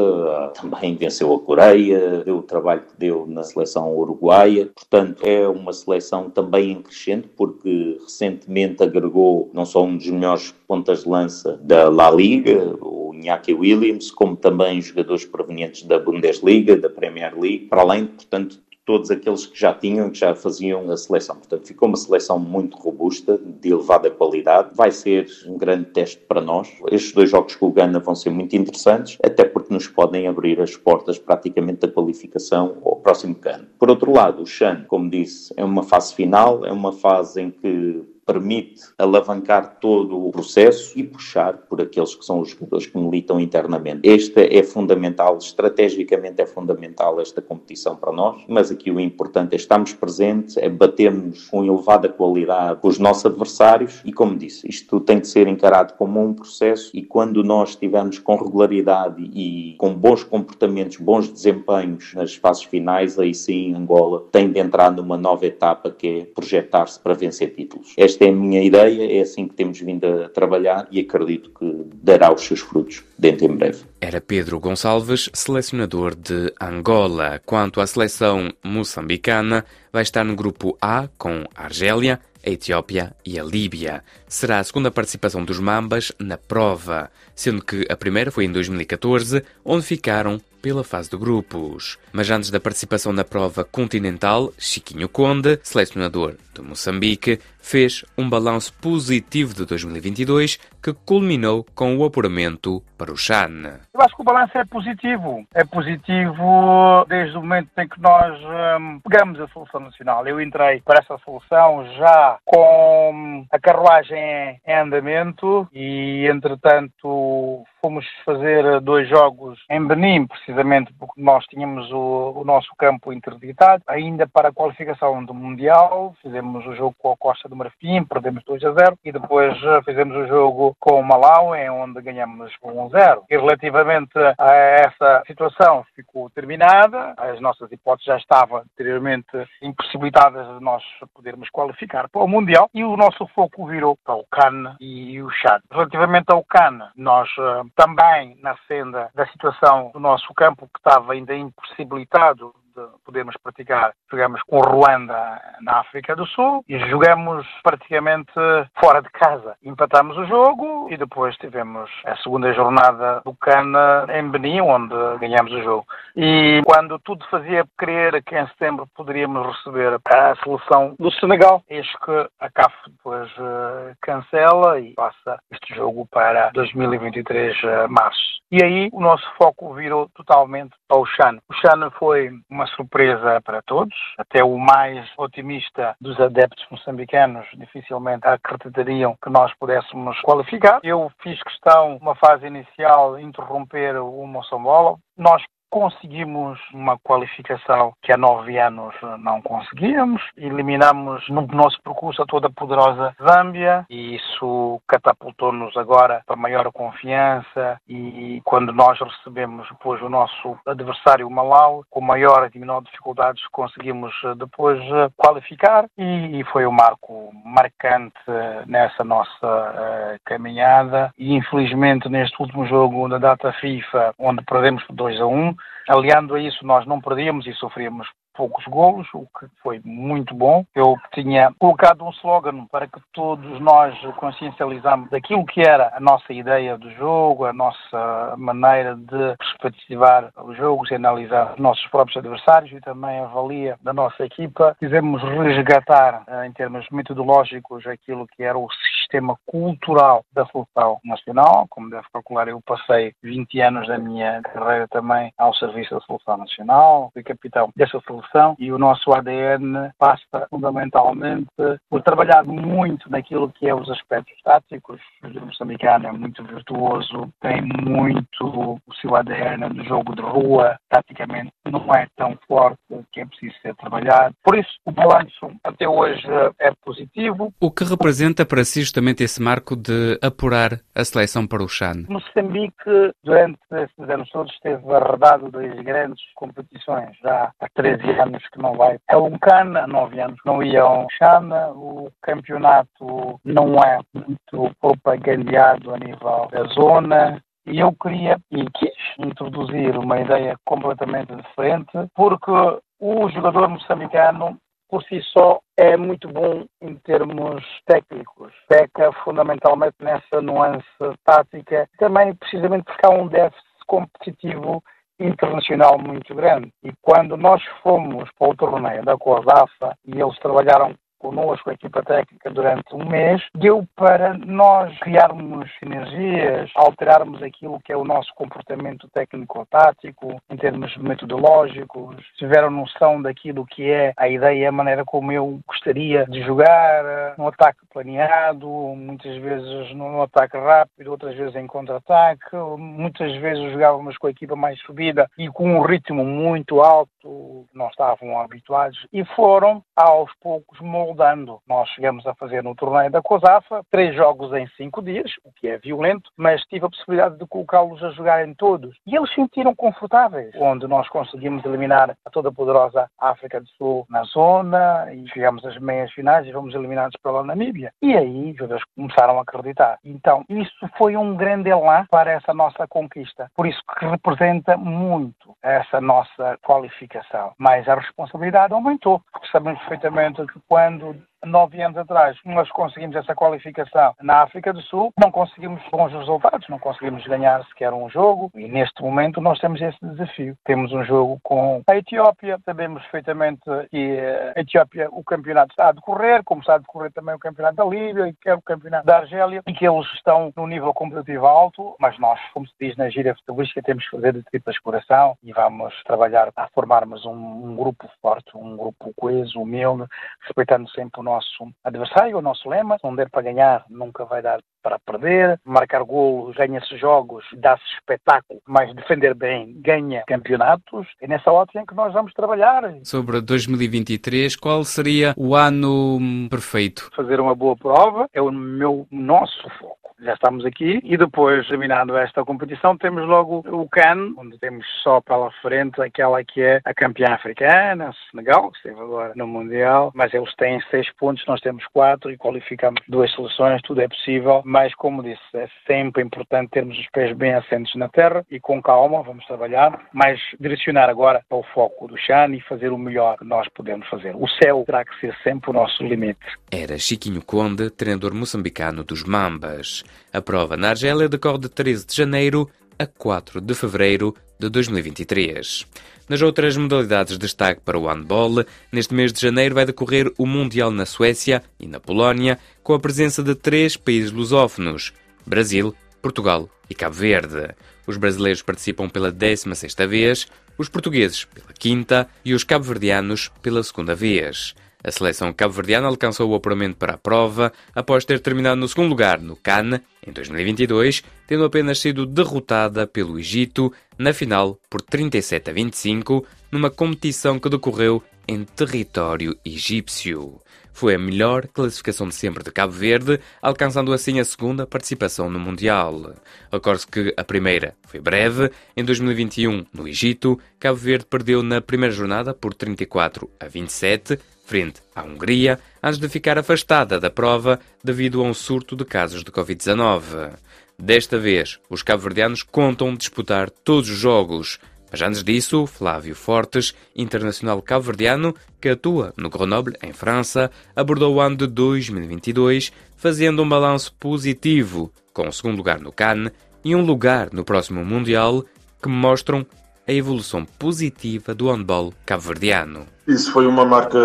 também 0.59 0.95
venceu 0.95 1.33
a 1.33 1.39
Coreia, 1.39 2.23
deu 2.23 2.37
o 2.37 2.43
trabalho 2.43 2.81
que 2.81 2.97
deu 2.97 3.25
na 3.27 3.43
seleção 3.43 3.95
uruguaia. 3.95 4.69
Portanto, 4.75 5.23
é 5.25 5.47
uma 5.47 5.73
seleção 5.73 6.29
também 6.29 6.71
em 6.71 6.81
crescente, 6.81 7.27
porque 7.35 7.97
recentemente 8.01 8.83
agregou 8.83 9.49
não 9.53 9.65
só 9.65 9.83
um 9.83 9.97
dos 9.97 10.07
melhores 10.07 10.53
pontas 10.67 11.03
de 11.03 11.09
lança 11.09 11.59
da 11.63 11.89
La 11.89 12.09
Liga, 12.11 12.75
o 12.81 13.13
Iñaki 13.13 13.53
Williams, 13.53 14.11
como 14.11 14.35
também 14.35 14.81
jogadores 14.81 15.25
provenientes 15.25 15.83
da 15.83 15.99
Bundesliga, 15.99 16.75
da 16.75 16.89
Premier 16.89 17.37
League, 17.37 17.67
para 17.67 17.81
além, 17.81 18.05
portanto, 18.05 18.59
todos 18.87 19.11
aqueles 19.11 19.45
que 19.45 19.59
já 19.59 19.73
tinham, 19.73 20.09
que 20.09 20.17
já 20.17 20.33
faziam 20.33 20.89
a 20.89 20.95
seleção. 20.95 21.35
Portanto, 21.35 21.67
ficou 21.67 21.89
uma 21.89 21.97
seleção 21.97 22.39
muito 22.39 22.77
robusta, 22.77 23.37
de 23.37 23.69
elevada 23.69 24.09
qualidade. 24.09 24.69
Vai 24.73 24.91
ser 24.91 25.27
um 25.45 25.57
grande 25.57 25.87
teste 25.87 26.21
para 26.25 26.39
nós. 26.39 26.69
Estes 26.89 27.11
dois 27.11 27.29
jogos 27.29 27.53
com 27.57 27.67
o 27.67 27.71
Ghana 27.71 27.99
vão 27.99 28.15
ser 28.15 28.29
muito 28.29 28.55
interessantes, 28.55 29.17
até 29.21 29.43
porque 29.43 29.73
nos 29.73 29.89
podem 29.89 30.25
abrir 30.25 30.61
as 30.61 30.77
portas 30.77 31.19
praticamente 31.19 31.81
da 31.81 31.89
qualificação 31.89 32.77
ao 32.85 32.95
próximo 32.95 33.35
CAN. 33.35 33.67
Por 33.77 33.89
outro 33.89 34.13
lado, 34.13 34.43
o 34.43 34.45
Chan, 34.45 34.85
como 34.87 35.09
disse, 35.09 35.53
é 35.57 35.65
uma 35.65 35.83
fase 35.83 36.15
final, 36.15 36.65
é 36.65 36.71
uma 36.71 36.93
fase 36.93 37.41
em 37.41 37.51
que 37.51 38.16
permite 38.27 38.83
alavancar 38.97 39.77
todo 39.79 40.27
o 40.27 40.31
processo 40.31 40.99
e 40.99 41.03
puxar 41.03 41.53
por 41.69 41.81
aqueles 41.81 42.13
que 42.13 42.25
são 42.25 42.41
os 42.41 42.49
jogadores 42.49 42.85
que 42.85 42.97
militam 42.97 43.39
internamente. 43.39 44.01
Este 44.03 44.41
é 44.55 44.61
fundamental, 44.61 45.37
estrategicamente 45.37 46.41
é 46.41 46.45
fundamental 46.45 47.21
esta 47.21 47.41
competição 47.41 47.95
para 47.95 48.11
nós, 48.11 48.43
mas 48.49 48.69
aqui 48.69 48.91
o 48.91 48.99
importante 48.99 49.53
é 49.53 49.55
estarmos 49.55 49.93
presentes, 49.93 50.57
é 50.57 50.67
batermos 50.67 51.47
com 51.47 51.63
elevada 51.63 52.09
qualidade 52.09 52.81
com 52.81 52.89
os 52.89 52.99
nossos 52.99 53.25
adversários 53.25 54.01
e, 54.03 54.11
como 54.11 54.35
disse, 54.35 54.67
isto 54.67 54.99
tem 54.99 55.19
que 55.21 55.27
ser 55.27 55.47
encarado 55.47 55.93
como 55.93 56.21
um 56.21 56.33
processo 56.33 56.91
e 56.93 57.01
quando 57.01 57.43
nós 57.43 57.69
estivermos 57.69 58.19
com 58.19 58.35
regularidade 58.35 59.23
e 59.33 59.75
com 59.77 59.93
bons 59.93 60.23
comportamentos, 60.23 60.97
bons 60.97 61.29
desempenhos 61.29 62.13
nas 62.13 62.35
fases 62.35 62.63
finais, 62.63 63.17
aí 63.17 63.33
sim 63.33 63.73
Angola 63.73 64.25
tem 64.31 64.51
de 64.51 64.59
entrar 64.59 64.91
numa 64.91 65.17
nova 65.17 65.45
etapa 65.45 65.89
que 65.91 66.07
é 66.07 66.25
projetar-se 66.25 66.99
para 66.99 67.13
vencer 67.13 67.53
títulos. 67.53 67.93
Esta 67.95 68.16
é 68.23 68.29
a 68.29 68.31
minha 68.31 68.63
ideia, 68.63 69.19
é 69.19 69.21
assim 69.21 69.47
que 69.47 69.55
temos 69.55 69.79
vindo 69.79 70.05
a 70.05 70.29
trabalhar 70.29 70.87
e 70.91 70.99
acredito 70.99 71.51
que 71.57 71.85
dará 72.01 72.33
os 72.33 72.41
seus 72.41 72.59
frutos 72.59 73.03
dentro 73.17 73.45
em 73.45 73.55
breve. 73.55 73.83
Era 73.99 74.21
Pedro 74.21 74.59
Gonçalves, 74.59 75.29
selecionador 75.33 76.15
de 76.15 76.53
Angola. 76.61 77.41
Quanto 77.45 77.81
à 77.81 77.87
seleção 77.87 78.51
moçambicana, 78.63 79.65
vai 79.91 80.03
estar 80.03 80.23
no 80.23 80.35
grupo 80.35 80.77
A 80.81 81.07
com 81.17 81.43
a 81.55 81.63
Argélia, 81.63 82.19
a 82.45 82.49
Etiópia 82.49 83.13
e 83.25 83.39
a 83.39 83.43
Líbia. 83.43 84.03
Será 84.27 84.59
a 84.59 84.63
segunda 84.63 84.89
participação 84.89 85.43
dos 85.43 85.59
Mambas 85.59 86.11
na 86.19 86.37
prova, 86.37 87.11
sendo 87.35 87.63
que 87.63 87.85
a 87.89 87.95
primeira 87.95 88.31
foi 88.31 88.45
em 88.45 88.51
2014, 88.51 89.43
onde 89.65 89.85
ficaram 89.85 90.39
pela 90.61 90.83
fase 90.83 91.09
de 91.09 91.17
grupos. 91.17 91.97
Mas 92.11 92.29
antes 92.29 92.49
da 92.49 92.59
participação 92.59 93.13
na 93.13 93.23
prova 93.23 93.63
continental, 93.63 94.53
Chiquinho 94.57 95.07
Conde, 95.07 95.59
selecionador 95.63 96.35
de 96.53 96.61
Moçambique, 96.61 97.39
fez 97.67 98.05
um 98.17 98.29
balanço 98.29 98.73
positivo 98.81 99.53
de 99.53 99.65
2022 99.65 100.57
que 100.81 100.93
culminou 100.93 101.65
com 101.75 101.97
o 101.97 102.05
apuramento 102.05 102.81
para 102.97 103.11
o 103.11 103.17
CHAN. 103.17 103.81
Eu 103.93 104.01
acho 104.01 104.15
que 104.15 104.21
o 104.21 104.25
balanço 104.25 104.57
é 104.57 104.63
positivo. 104.63 105.45
É 105.53 105.65
positivo 105.65 107.05
desde 107.09 107.37
o 107.37 107.41
momento 107.41 107.69
em 107.77 107.87
que 107.87 107.99
nós 107.99 108.39
hum, 108.79 109.01
pegamos 109.03 109.37
a 109.41 109.47
solução 109.49 109.81
nacional. 109.81 110.25
Eu 110.25 110.39
entrei 110.39 110.79
para 110.79 110.99
essa 110.99 111.17
solução 111.25 111.85
já 111.97 112.37
com 112.45 113.45
a 113.51 113.59
carruagem 113.59 114.61
em 114.65 114.73
andamento 114.73 115.67
e, 115.73 116.25
entretanto, 116.31 117.65
fomos 117.81 118.05
fazer 118.23 118.79
dois 118.79 119.09
jogos 119.09 119.59
em 119.69 119.85
Benin, 119.85 120.25
precisamente 120.25 120.93
porque 120.93 121.21
nós 121.21 121.45
tínhamos 121.47 121.91
o, 121.91 122.33
o 122.37 122.45
nosso 122.45 122.69
campo 122.77 123.11
interditado. 123.11 123.83
Ainda 123.87 124.25
para 124.25 124.49
a 124.49 124.53
qualificação 124.53 125.23
do 125.25 125.33
Mundial, 125.33 126.15
fizemos 126.21 126.65
o 126.65 126.75
jogo 126.75 126.95
com 126.97 127.11
a 127.11 127.17
Costa 127.17 127.49
do 127.49 127.56
Marfim, 127.57 128.03
perdemos 128.03 128.43
2 128.43 128.63
a 128.63 128.71
0 128.71 128.99
e 129.03 129.11
depois 129.11 129.57
eh, 129.63 129.81
fizemos 129.83 130.15
o 130.15 130.27
jogo 130.27 130.75
com 130.79 130.99
o 130.99 131.03
Malau, 131.03 131.55
em 131.55 131.69
onde 131.69 132.01
ganhamos 132.01 132.53
1 132.63 132.85
a 132.85 132.89
0. 132.89 133.23
E 133.29 133.37
relativamente 133.37 134.17
a 134.37 134.53
essa 134.53 135.23
situação 135.25 135.85
ficou 135.95 136.29
terminada, 136.29 137.13
as 137.17 137.39
nossas 137.41 137.71
hipóteses 137.71 138.05
já 138.05 138.17
estavam 138.17 138.59
anteriormente 138.59 139.27
impossibilitadas 139.61 140.47
de 140.47 140.63
nós 140.63 140.83
podermos 141.13 141.49
qualificar 141.49 142.07
para 142.09 142.23
o 142.23 142.27
Mundial 142.27 142.69
e 142.73 142.83
o 142.83 142.95
nosso 142.95 143.25
foco 143.27 143.65
virou 143.65 143.97
para 144.05 144.15
o 144.15 144.25
CAN 144.31 144.75
e 144.79 145.21
o 145.21 145.29
Chad. 145.29 145.61
Relativamente 145.71 146.31
ao 146.31 146.43
CAN, 146.43 146.91
nós 146.95 147.29
eh, 147.39 147.63
também 147.75 148.37
na 148.41 148.55
senda 148.67 149.09
da 149.15 149.25
situação 149.27 149.91
do 149.93 149.99
nosso 149.99 150.33
campo 150.33 150.69
que 150.73 150.79
estava 150.79 151.13
ainda 151.13 151.35
impossibilitado 151.35 152.53
de 152.77 153.03
podermos 153.03 153.35
praticar. 153.37 153.93
Jogamos 154.11 154.41
com 154.43 154.59
Ruanda 154.59 155.41
na 155.61 155.79
África 155.79 156.15
do 156.15 156.27
Sul 156.27 156.63
e 156.69 156.77
jogamos 156.89 157.45
praticamente 157.63 158.31
fora 158.79 159.01
de 159.01 159.09
casa. 159.09 159.55
Empatamos 159.63 160.15
o 160.17 160.25
jogo 160.25 160.87
e 160.91 160.97
depois 160.97 161.35
tivemos 161.37 161.89
a 162.05 162.15
segunda 162.17 162.53
jornada 162.53 163.21
do 163.25 163.33
Cana 163.35 164.05
em 164.09 164.29
Benin, 164.29 164.61
onde 164.61 164.95
ganhamos 165.19 165.51
o 165.51 165.63
jogo. 165.63 165.85
E 166.15 166.61
quando 166.65 166.99
tudo 166.99 167.25
fazia 167.29 167.65
crer 167.77 168.21
que 168.23 168.37
em 168.37 168.47
setembro 168.47 168.87
poderíamos 168.95 169.55
receber 169.55 169.99
a 170.09 170.35
seleção 170.43 170.95
do 170.99 171.11
Senegal, 171.13 171.63
eis 171.69 171.87
que 172.03 172.29
a 172.39 172.49
CAF 172.49 172.75
depois 172.87 173.29
uh, 173.37 173.95
cancela 174.01 174.79
e 174.79 174.93
passa 174.93 175.39
este 175.51 175.75
jogo 175.75 176.07
para 176.11 176.49
2023 176.51 177.55
uh, 177.63 177.67
março. 177.89 178.37
E 178.51 178.63
aí 178.63 178.89
o 178.93 179.01
nosso 179.01 179.25
foco 179.37 179.73
virou 179.73 180.09
totalmente 180.15 180.71
ao 180.89 181.05
Chan. 181.05 181.39
O 181.49 181.53
Chan 181.55 181.89
foi 181.99 182.29
uma 182.49 182.66
surpresa 182.67 183.41
para 183.41 183.61
todos, 183.61 183.95
até 184.17 184.43
o 184.43 184.57
mais 184.57 185.07
otimista 185.17 185.95
dos 185.99 186.19
adeptos 186.19 186.65
moçambicanos 186.69 187.45
dificilmente 187.55 188.27
acreditariam 188.27 189.15
que 189.21 189.29
nós 189.29 189.53
pudéssemos 189.59 190.19
qualificar. 190.21 190.79
Eu 190.83 191.11
fiz 191.21 191.41
questão, 191.43 191.97
uma 191.97 192.15
fase 192.15 192.47
inicial, 192.47 193.19
interromper 193.19 193.97
o 193.97 194.25
Moçambola. 194.25 194.97
Nós 195.17 195.43
conseguimos 195.69 196.59
uma 196.73 196.97
qualificação 196.97 197.93
que 198.01 198.11
há 198.11 198.17
nove 198.17 198.57
anos 198.57 198.95
não 199.19 199.41
conseguíamos. 199.41 200.21
Eliminamos 200.37 201.27
no 201.29 201.45
nosso 201.47 201.81
percurso 201.81 202.21
a 202.21 202.25
toda 202.25 202.49
poderosa 202.49 203.15
Zâmbia. 203.21 203.85
E 203.89 204.15
isso 204.15 204.81
catapultou-nos 204.87 205.75
agora 205.77 206.21
para 206.25 206.35
maior 206.35 206.71
confiança. 206.71 207.79
E 207.87 208.41
quando 208.43 208.73
nós 208.73 208.99
recebemos 208.99 209.67
depois 209.69 210.01
o 210.01 210.09
nosso 210.09 210.57
adversário 210.65 211.29
Malau, 211.29 211.83
com 211.89 212.01
maior 212.01 212.49
e 212.53 212.59
menor 212.59 212.81
dificuldades 212.83 213.45
conseguimos 213.51 214.13
eh, 214.23 214.35
depois 214.35 214.79
eh, 214.81 215.09
qualificar. 215.15 215.85
E 215.97 216.43
foi 216.51 216.65
um 216.65 216.71
marco 216.71 217.31
marcante 217.43 218.15
eh, 218.27 218.63
nessa 218.65 219.03
nossa 219.03 219.47
uh, 219.47 220.19
caminhada. 220.25 221.11
E 221.17 221.33
infelizmente 221.33 222.09
neste 222.09 222.41
último 222.41 222.65
jogo 222.65 223.07
da 223.09 223.17
data 223.17 223.51
FIFA, 223.53 224.13
onde 224.17 224.43
perdemos 224.43 224.83
por 224.83 224.95
2 224.95 225.21
a 225.21 225.25
1, 225.25 225.35
um, 225.35 225.55
Aliando 225.87 226.35
a 226.35 226.39
isso, 226.39 226.65
nós 226.65 226.85
não 226.85 226.99
perdíamos 226.99 227.47
e 227.47 227.53
sofríamos 227.53 228.07
poucos 228.37 228.63
golos, 228.65 229.07
o 229.13 229.21
que 229.39 229.47
foi 229.63 229.81
muito 229.83 230.35
bom. 230.35 230.63
Eu 230.75 230.95
tinha 231.13 231.51
colocado 231.57 232.05
um 232.05 232.11
slogan 232.11 232.65
para 232.71 232.87
que 232.87 232.99
todos 233.11 233.59
nós 233.59 233.97
consciencializamos 234.17 235.09
daquilo 235.09 235.43
que 235.45 235.61
era 235.61 235.91
a 235.95 235.99
nossa 235.99 236.31
ideia 236.31 236.77
do 236.77 236.91
jogo, 236.91 237.45
a 237.45 237.53
nossa 237.53 238.35
maneira 238.37 238.95
de 238.95 239.35
perspectivar 239.37 240.31
os 240.43 240.55
jogos 240.55 240.91
e 240.91 240.95
analisar 240.95 241.53
os 241.53 241.59
nossos 241.59 241.85
próprios 241.87 242.17
adversários 242.17 242.71
e 242.71 242.79
também 242.79 243.19
a 243.19 243.25
valia 243.25 243.75
da 243.81 243.91
nossa 243.91 244.23
equipa. 244.23 244.75
Quisemos 244.79 245.23
resgatar, 245.23 246.23
eh, 246.27 246.45
em 246.45 246.51
termos 246.51 246.85
metodológicos, 246.91 247.87
aquilo 247.87 248.27
que 248.27 248.43
era 248.43 248.57
o 248.57 248.69
sistema 248.69 248.96
cultural 249.45 250.23
da 250.33 250.45
seleção 250.47 250.99
nacional. 251.03 251.65
Como 251.69 251.89
deve 251.89 252.05
calcular, 252.11 252.47
eu 252.47 252.61
passei 252.61 253.13
20 253.23 253.61
anos 253.61 253.87
da 253.87 253.97
minha 253.97 254.41
carreira 254.41 254.87
também 254.87 255.31
ao 255.37 255.53
serviço 255.53 255.95
da 255.95 256.01
seleção 256.01 256.37
nacional, 256.37 257.09
fui 257.13 257.23
capitão 257.23 257.71
dessa 257.75 257.97
evolução 257.97 258.55
e 258.59 258.71
o 258.71 258.77
nosso 258.77 259.11
ADN 259.11 259.91
passa 259.97 260.47
fundamentalmente 260.49 261.47
por 261.89 262.01
trabalhar 262.01 262.43
muito 262.43 263.09
naquilo 263.09 263.51
que 263.51 263.67
é 263.67 263.75
os 263.75 263.89
aspectos 263.89 264.35
táticos. 264.43 264.99
O 265.23 265.45
moçambicano 265.45 266.07
é 266.07 266.11
muito 266.11 266.43
virtuoso, 266.43 267.29
tem 267.41 267.61
muito 267.61 268.79
o 268.87 268.93
seu 269.01 269.15
ADN 269.15 269.69
no 269.73 269.83
jogo 269.85 270.15
de 270.15 270.21
rua, 270.21 270.77
taticamente 270.89 271.51
não 271.65 271.93
é 271.93 272.07
tão 272.15 272.37
forte 272.47 272.77
que 273.11 273.21
é 273.21 273.25
preciso 273.25 273.55
ser 273.61 273.75
trabalhado. 273.75 274.33
Por 274.43 274.57
isso, 274.57 274.69
o 274.85 274.91
balanço 274.91 275.51
até 275.63 275.87
hoje 275.87 276.25
é 276.59 276.71
positivo. 276.83 277.53
O 277.59 277.71
que 277.71 277.83
representa 277.83 278.45
para 278.45 278.63
si 278.63 278.81
justamente 278.97 279.23
esse 279.23 279.39
marco 279.39 279.75
de 279.75 280.17
apurar 280.23 280.79
a 280.95 281.05
seleção 281.05 281.45
para 281.45 281.61
o 281.61 281.67
Chan? 281.67 282.05
Moçambique, 282.09 283.13
durante 283.23 283.59
esses 283.71 284.09
anos 284.09 284.27
todos, 284.31 284.51
esteve 284.53 284.91
arredado 284.91 285.51
de 285.51 285.83
grandes 285.83 286.23
competições. 286.33 287.15
Já 287.21 287.51
há 287.59 287.67
13 287.75 288.09
anos 288.19 288.41
que 288.51 288.59
não 288.59 288.73
vai 288.73 288.97
a 289.07 289.17
Uncana, 289.19 289.83
há 289.83 289.87
9 289.87 290.19
anos 290.19 290.39
não 290.43 290.63
ia 290.63 290.81
ao 290.81 291.05
Chana, 291.11 291.69
o 291.73 292.09
campeonato 292.23 293.39
não 293.45 293.75
é 293.83 293.99
muito 294.15 294.75
propagandeado 294.81 295.93
a 295.93 295.99
nível 295.99 296.47
da 296.51 296.63
zona, 296.73 297.39
e 297.67 297.79
eu 297.79 297.93
queria 298.01 298.39
e 298.51 298.65
quis 298.71 298.97
introduzir 299.19 299.95
uma 299.95 300.19
ideia 300.19 300.57
completamente 300.65 301.35
diferente, 301.35 301.91
porque 302.15 302.51
o 302.99 303.29
jogador 303.29 303.69
moçambicano 303.69 304.57
por 304.89 305.03
si 305.03 305.21
só 305.21 305.59
é 305.75 305.97
muito 305.97 306.27
bom 306.29 306.65
em 306.81 306.95
termos 306.95 307.63
técnicos. 307.85 308.53
Peca 308.67 309.11
fundamentalmente 309.23 309.95
nessa 309.99 310.41
nuance 310.41 310.85
tática, 311.23 311.89
também 311.97 312.33
precisamente 312.35 312.85
porque 312.85 313.05
há 313.05 313.09
um 313.09 313.27
déficit 313.27 313.63
competitivo 313.85 314.83
internacional 315.19 315.97
muito 315.97 316.33
grande. 316.35 316.71
E 316.83 316.91
quando 317.01 317.35
nós 317.35 317.63
fomos 317.81 318.29
para 318.37 318.49
o 318.49 318.55
torneio 318.55 319.03
da 319.03 319.17
COSAFA 319.17 319.97
e 320.05 320.19
eles 320.19 320.37
trabalharam 320.39 320.95
connosco, 321.17 321.69
a 321.69 321.73
equipa 321.73 322.03
técnica, 322.03 322.49
durante 322.49 322.95
um 322.95 323.05
mês, 323.07 323.41
deu 323.55 323.85
para 323.95 324.37
nós 324.37 324.97
criarmos 324.99 325.69
sinergias, 325.79 326.69
alterarmos 326.75 327.41
aquilo 327.41 327.79
que 327.83 327.91
é 327.91 327.97
o 327.97 328.03
nosso 328.03 328.33
comportamento 328.35 329.09
técnico-tático, 329.09 330.41
em 330.49 330.57
termos 330.57 330.95
metodológicos, 330.97 332.15
tiveram 332.37 332.69
noção 332.69 333.21
daquilo 333.21 333.65
que 333.65 333.89
é 333.89 334.13
a 334.17 334.27
ideia, 334.27 334.69
a 334.69 334.71
maneira 334.71 335.03
como 335.05 335.31
eu 335.31 335.59
gostaria 335.67 336.25
de 336.25 336.41
jogar, 336.43 337.35
no 337.37 337.47
ataque 337.47 337.79
planeado, 337.91 338.67
muitas 338.67 339.35
vezes 339.37 339.93
no 339.95 340.21
ataque 340.21 340.57
rápido, 340.57 341.11
outras 341.11 341.35
vezes 341.35 341.55
em 341.55 341.67
contra-ataque, 341.67 342.55
muitas 342.77 343.35
vezes 343.37 343.71
jogávamos 343.71 344.17
com 344.17 344.27
a 344.27 344.31
equipa 344.31 344.55
mais 344.55 344.79
subida 344.81 345.29
e 345.37 345.47
com 345.47 345.77
um 345.77 345.81
ritmo 345.81 346.23
muito 346.23 346.81
alto, 346.81 347.65
não 347.73 347.87
estavam 347.87 348.39
habituados, 348.39 349.05
e 349.11 349.23
foram 349.25 349.83
aos 349.95 350.31
poucos 350.41 350.79
moldando. 351.07 351.61
Nós 351.67 351.87
chegamos 351.89 352.25
a 352.27 352.35
fazer 352.35 352.61
no 352.61 352.75
torneio 352.75 353.09
da 353.09 353.21
COSAFA 353.21 353.81
três 353.89 354.13
jogos 354.13 354.51
em 354.53 354.67
cinco 354.75 355.01
dias, 355.01 355.31
o 355.45 355.51
que 355.53 355.67
é 355.69 355.77
violento, 355.77 356.29
mas 356.35 356.61
tive 356.63 356.85
a 356.85 356.89
possibilidade 356.89 357.37
de 357.37 357.45
colocá-los 357.47 358.03
a 358.03 358.09
jogarem 358.11 358.53
todos. 358.53 358.97
E 359.05 359.15
eles 359.15 359.33
sentiram 359.33 359.73
confortáveis, 359.73 360.53
onde 360.55 360.85
nós 360.87 361.07
conseguimos 361.07 361.63
eliminar 361.63 362.15
a 362.25 362.29
toda 362.29 362.51
poderosa 362.51 363.09
África 363.19 363.61
do 363.61 363.67
Sul 363.69 364.05
na 364.09 364.23
zona 364.23 365.07
e 365.13 365.27
chegamos 365.29 365.65
às 365.65 365.77
meias 365.79 366.11
finais 366.11 366.45
e 366.45 366.51
fomos 366.51 366.75
eliminados 366.75 367.17
pela 367.23 367.43
Namíbia. 367.43 367.91
E 368.01 368.15
aí 368.15 368.53
jogadores 368.53 368.83
começaram 368.95 369.39
a 369.39 369.43
acreditar. 369.43 369.97
Então, 370.03 370.43
isso 370.49 370.89
foi 370.97 371.15
um 371.15 371.35
grande 371.35 371.69
elan 371.69 372.05
para 372.09 372.31
essa 372.31 372.53
nossa 372.53 372.85
conquista. 372.87 373.49
Por 373.55 373.65
isso 373.65 373.81
que 373.97 374.05
representa 374.05 374.75
muito 374.75 375.55
essa 375.63 376.01
nossa 376.01 376.57
qualificação. 376.63 377.53
Mas 377.57 377.87
a 377.87 377.95
responsabilidade 377.95 378.73
aumentou, 378.73 379.21
porque 379.31 379.47
sabemos 379.51 379.79
perfeitamente 379.79 380.45
que 380.47 380.59
quando 380.67 380.96
ಒಂದು 380.97 381.36
nove 381.45 381.81
anos 381.81 381.97
atrás, 381.97 382.37
nós 382.45 382.69
conseguimos 382.71 383.15
essa 383.15 383.35
qualificação 383.35 384.13
na 384.21 384.41
África 384.41 384.73
do 384.73 384.81
Sul, 384.81 385.13
não 385.19 385.31
conseguimos 385.31 385.81
bons 385.91 386.11
resultados, 386.11 386.67
não 386.69 386.79
conseguimos 386.79 387.25
ganhar 387.25 387.63
sequer 387.65 387.93
um 387.93 388.09
jogo 388.09 388.51
e 388.55 388.67
neste 388.67 389.01
momento 389.01 389.41
nós 389.41 389.59
temos 389.59 389.81
esse 389.81 389.97
desafio. 390.01 390.55
Temos 390.65 390.91
um 390.91 391.03
jogo 391.03 391.39
com 391.43 391.81
a 391.87 391.95
Etiópia, 391.95 392.59
sabemos 392.65 393.01
perfeitamente 393.03 393.61
que 393.89 394.19
a 394.55 394.59
Etiópia, 394.59 395.07
o 395.11 395.23
campeonato 395.23 395.71
está 395.71 395.89
a 395.89 395.91
decorrer, 395.91 396.43
como 396.43 396.61
está 396.61 396.75
a 396.75 396.79
decorrer 396.79 397.11
também 397.11 397.35
o 397.35 397.39
campeonato 397.39 397.75
da 397.75 397.85
Líbia 397.85 398.27
e 398.27 398.33
que 398.33 398.49
é 398.49 398.53
o 398.53 398.61
campeonato 398.61 399.05
da 399.05 399.17
Argélia, 399.17 399.61
e 399.65 399.73
que 399.73 399.87
eles 399.87 400.05
estão 400.13 400.51
num 400.55 400.67
nível 400.67 400.93
competitivo 400.93 401.45
alto, 401.45 401.95
mas 401.99 402.17
nós, 402.19 402.39
como 402.53 402.67
se 402.67 402.73
diz 402.79 402.95
na 402.97 403.09
gíria 403.09 403.35
futebolística, 403.35 403.81
temos 403.81 404.03
que 404.05 404.15
fazer 404.15 404.33
de 404.33 404.43
triplas 404.43 404.77
coração 404.79 405.35
e 405.43 405.51
vamos 405.51 405.93
trabalhar 406.03 406.49
a 406.55 406.67
formarmos 406.69 407.25
um, 407.25 407.31
um 407.31 407.75
grupo 407.75 408.09
forte, 408.21 408.55
um 408.55 408.75
grupo 408.75 409.13
coeso, 409.15 409.59
humilde, 409.61 410.05
respeitando 410.41 410.89
sempre 410.89 411.19
o 411.19 411.23
nosso 411.27 411.69
adversário, 411.83 412.37
o 412.37 412.41
nosso 412.41 412.69
lema, 412.69 412.97
não 413.03 413.15
der 413.15 413.29
para 413.29 413.41
ganhar, 413.41 413.85
nunca 413.89 414.25
vai 414.25 414.41
dar 414.41 414.59
para 414.81 414.99
perder, 414.99 415.59
marcar 415.65 416.03
golos, 416.03 416.55
ganha-se 416.55 416.97
jogos, 416.97 417.43
dá-se 417.57 417.83
espetáculo, 417.97 418.61
mas 418.65 418.93
defender 418.95 419.35
bem 419.35 419.73
ganha 419.81 420.23
campeonatos. 420.25 421.07
É 421.21 421.27
nessa 421.27 421.51
ótica 421.51 421.81
em 421.81 421.85
que 421.85 421.95
nós 421.95 422.13
vamos 422.13 422.33
trabalhar. 422.33 422.83
Sobre 423.03 423.41
2023, 423.41 424.55
qual 424.55 424.83
seria 424.85 425.33
o 425.35 425.55
ano 425.55 426.17
perfeito? 426.49 427.09
Fazer 427.13 427.39
uma 427.39 427.53
boa 427.53 427.75
prova 427.75 428.29
é 428.33 428.41
o 428.41 428.51
meu 428.51 429.05
nosso 429.11 429.69
foco 429.77 430.06
já 430.21 430.33
estamos 430.33 430.65
aqui 430.65 430.99
e 431.03 431.15
depois, 431.15 431.67
terminando 431.67 432.17
esta 432.17 432.43
competição, 432.43 432.97
temos 432.97 433.25
logo 433.27 433.63
o 433.67 433.87
CAN, 433.87 434.33
onde 434.37 434.57
temos 434.59 434.85
só 435.03 435.21
pela 435.21 435.51
frente 435.61 436.01
aquela 436.01 436.43
que 436.43 436.61
é 436.61 436.81
a 436.83 436.93
campeã 436.93 437.33
africana, 437.33 438.13
Senegal, 438.31 438.71
que 438.71 438.77
esteve 438.77 438.99
agora 438.99 439.33
no 439.35 439.47
Mundial, 439.47 440.11
mas 440.15 440.33
eles 440.33 440.53
têm 440.55 440.81
seis 440.89 441.07
pontos, 441.17 441.45
nós 441.47 441.61
temos 441.61 441.85
quatro 441.93 442.31
e 442.31 442.37
qualificamos 442.37 443.01
duas 443.07 443.33
seleções, 443.33 443.81
tudo 443.83 444.01
é 444.01 444.07
possível, 444.07 444.61
mas 444.65 444.93
como 444.95 445.23
disse, 445.23 445.41
é 445.53 445.67
sempre 445.85 446.23
importante 446.23 446.71
termos 446.71 446.97
os 446.97 447.07
pés 447.11 447.35
bem 447.35 447.53
assentos 447.53 447.93
na 447.95 448.09
terra 448.09 448.45
e 448.49 448.59
com 448.59 448.81
calma 448.81 449.21
vamos 449.21 449.45
trabalhar, 449.45 450.07
mas 450.11 450.39
direcionar 450.59 451.09
agora 451.09 451.43
ao 451.49 451.63
foco 451.63 452.07
do 452.07 452.17
Chan 452.17 452.55
e 452.55 452.61
fazer 452.61 452.91
o 452.91 452.97
melhor 452.97 453.37
que 453.37 453.45
nós 453.45 453.67
podemos 453.69 454.07
fazer. 454.07 454.35
O 454.35 454.47
céu 454.47 454.83
terá 454.85 455.05
que 455.05 455.19
ser 455.19 455.35
sempre 455.43 455.69
o 455.69 455.73
nosso 455.73 456.03
limite. 456.03 456.39
Era 456.71 456.97
Chiquinho 456.97 457.43
Conde, 457.43 457.89
treinador 457.89 458.33
moçambicano 458.33 459.03
dos 459.03 459.23
Mambas. 459.23 460.03
A 460.31 460.41
prova 460.41 460.77
na 460.77 460.89
Argélia 460.89 461.29
decorre 461.29 461.59
de 461.59 461.69
13 461.69 462.05
de 462.05 462.15
janeiro 462.15 462.69
a 462.99 463.05
4 463.05 463.61
de 463.61 463.73
fevereiro 463.73 464.35
de 464.59 464.69
2023. 464.69 465.85
Nas 466.27 466.41
outras 466.41 466.75
modalidades 466.75 467.33
de 467.33 467.39
destaque 467.39 467.81
para 467.81 467.97
o 467.97 468.07
handball, 468.07 468.65
neste 468.91 469.13
mês 469.13 469.31
de 469.31 469.39
janeiro 469.39 469.75
vai 469.75 469.85
decorrer 469.85 470.31
o 470.37 470.45
Mundial 470.45 470.91
na 470.91 471.05
Suécia 471.05 471.63
e 471.79 471.87
na 471.87 471.99
Polónia, 471.99 472.59
com 472.83 472.93
a 472.93 472.99
presença 472.99 473.41
de 473.41 473.55
três 473.55 473.95
países 473.95 474.31
lusófonos: 474.31 475.13
Brasil, 475.45 475.95
Portugal 476.21 476.69
e 476.89 476.95
Cabo 476.95 477.15
Verde. 477.15 477.69
Os 478.05 478.17
brasileiros 478.17 478.61
participam 478.61 479.07
pela 479.09 479.31
16ª 479.31 480.07
vez, 480.07 480.47
os 480.77 480.89
portugueses 480.89 481.45
pela 481.45 481.73
quinta 481.73 482.27
e 482.43 482.53
os 482.53 482.63
cabo-verdianos 482.63 483.51
pela 483.61 483.83
segunda 483.83 484.15
vez. 484.15 484.75
A 485.07 485.11
seleção 485.11 485.53
cabo-verdiana 485.53 486.05
alcançou 486.05 486.49
o 486.49 486.55
apuramento 486.55 486.97
para 486.97 487.13
a 487.13 487.17
prova 487.17 487.71
após 487.95 488.25
ter 488.25 488.41
terminado 488.41 488.75
no 488.75 488.89
segundo 488.89 489.07
lugar 489.07 489.39
no 489.39 489.55
CAN 489.55 490.01
em 490.27 490.33
2022, 490.33 491.23
tendo 491.47 491.63
apenas 491.63 491.99
sido 491.99 492.25
derrotada 492.25 493.07
pelo 493.07 493.39
Egito 493.39 493.89
na 494.17 494.33
final 494.33 494.77
por 494.89 495.01
37 495.01 495.69
a 495.69 495.73
25, 495.73 496.45
numa 496.69 496.89
competição 496.89 497.57
que 497.57 497.69
decorreu 497.69 498.21
em 498.45 498.65
território 498.65 499.57
egípcio. 499.63 500.59
Foi 500.91 501.15
a 501.15 501.19
melhor 501.19 501.67
classificação 501.67 502.27
de 502.27 502.35
sempre 502.35 502.61
de 502.61 502.71
Cabo 502.71 502.91
Verde, 502.91 503.39
alcançando 503.61 504.11
assim 504.11 504.41
a 504.41 504.43
segunda 504.43 504.85
participação 504.85 505.49
no 505.49 505.57
Mundial. 505.59 506.33
Recorde-se 506.69 507.07
que 507.07 507.33
a 507.37 507.45
primeira 507.45 507.95
foi 508.07 508.19
breve. 508.19 508.71
Em 508.95 509.05
2021, 509.05 509.85
no 509.93 510.05
Egito, 510.05 510.59
Cabo 510.77 510.97
Verde 510.97 511.27
perdeu 511.29 511.63
na 511.63 511.79
primeira 511.79 512.13
jornada 512.13 512.53
por 512.53 512.73
34 512.73 513.49
a 513.57 513.67
27, 513.67 514.37
frente 514.67 515.01
à 515.15 515.23
Hungria, 515.23 515.79
antes 516.03 516.19
de 516.19 516.27
ficar 516.27 516.57
afastada 516.57 517.17
da 517.17 517.29
prova 517.29 517.79
devido 518.03 518.41
a 518.41 518.43
um 518.43 518.53
surto 518.53 518.97
de 518.97 519.05
casos 519.05 519.41
de 519.41 519.49
Covid-19. 519.49 520.51
Desta 520.99 521.39
vez, 521.39 521.79
os 521.89 522.03
cabo-verdianos 522.03 522.63
contam 522.63 523.15
disputar 523.15 523.69
todos 523.69 524.09
os 524.09 524.17
jogos, 524.17 524.77
mas 525.09 525.21
antes 525.21 525.41
disso, 525.41 525.87
Flávio 525.87 526.35
Fortes, 526.35 526.93
internacional 527.15 527.81
cabo-verdiano, 527.81 528.53
que 528.81 528.89
atua 528.89 529.33
no 529.37 529.49
Grenoble, 529.49 529.95
em 530.03 530.11
França, 530.11 530.69
abordou 530.93 531.35
o 531.35 531.39
ano 531.39 531.55
de 531.55 531.67
2022, 531.67 532.91
fazendo 533.15 533.63
um 533.63 533.69
balanço 533.69 534.13
positivo, 534.19 535.13
com 535.33 535.47
o 535.47 535.53
segundo 535.53 535.77
lugar 535.77 536.01
no 536.01 536.11
Cannes 536.11 536.51
e 536.83 536.93
um 536.93 537.01
lugar 537.01 537.53
no 537.53 537.63
próximo 537.63 538.03
Mundial, 538.03 538.65
que 539.01 539.07
mostram 539.07 539.65
a 540.07 540.13
evolução 540.13 540.65
positiva 540.79 541.53
do 541.53 541.69
handball 541.69 542.13
cabo-verdiano. 542.25 543.05
Isso 543.27 543.51
foi 543.51 543.67
uma 543.67 543.83
marca 543.83 544.17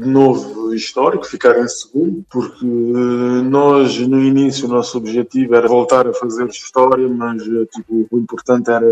de 0.00 0.08
novo 0.08 0.74
histórico, 0.74 1.26
ficar 1.26 1.58
em 1.58 1.68
segundo, 1.68 2.24
porque 2.30 2.64
nós 2.64 3.98
no 3.98 4.18
início 4.18 4.66
o 4.66 4.70
nosso 4.70 4.96
objetivo 4.96 5.54
era 5.54 5.68
voltar 5.68 6.06
a 6.08 6.14
fazer 6.14 6.46
história, 6.46 7.06
mas 7.06 7.42
tipo, 7.42 8.08
o 8.10 8.18
importante 8.18 8.70
era 8.70 8.86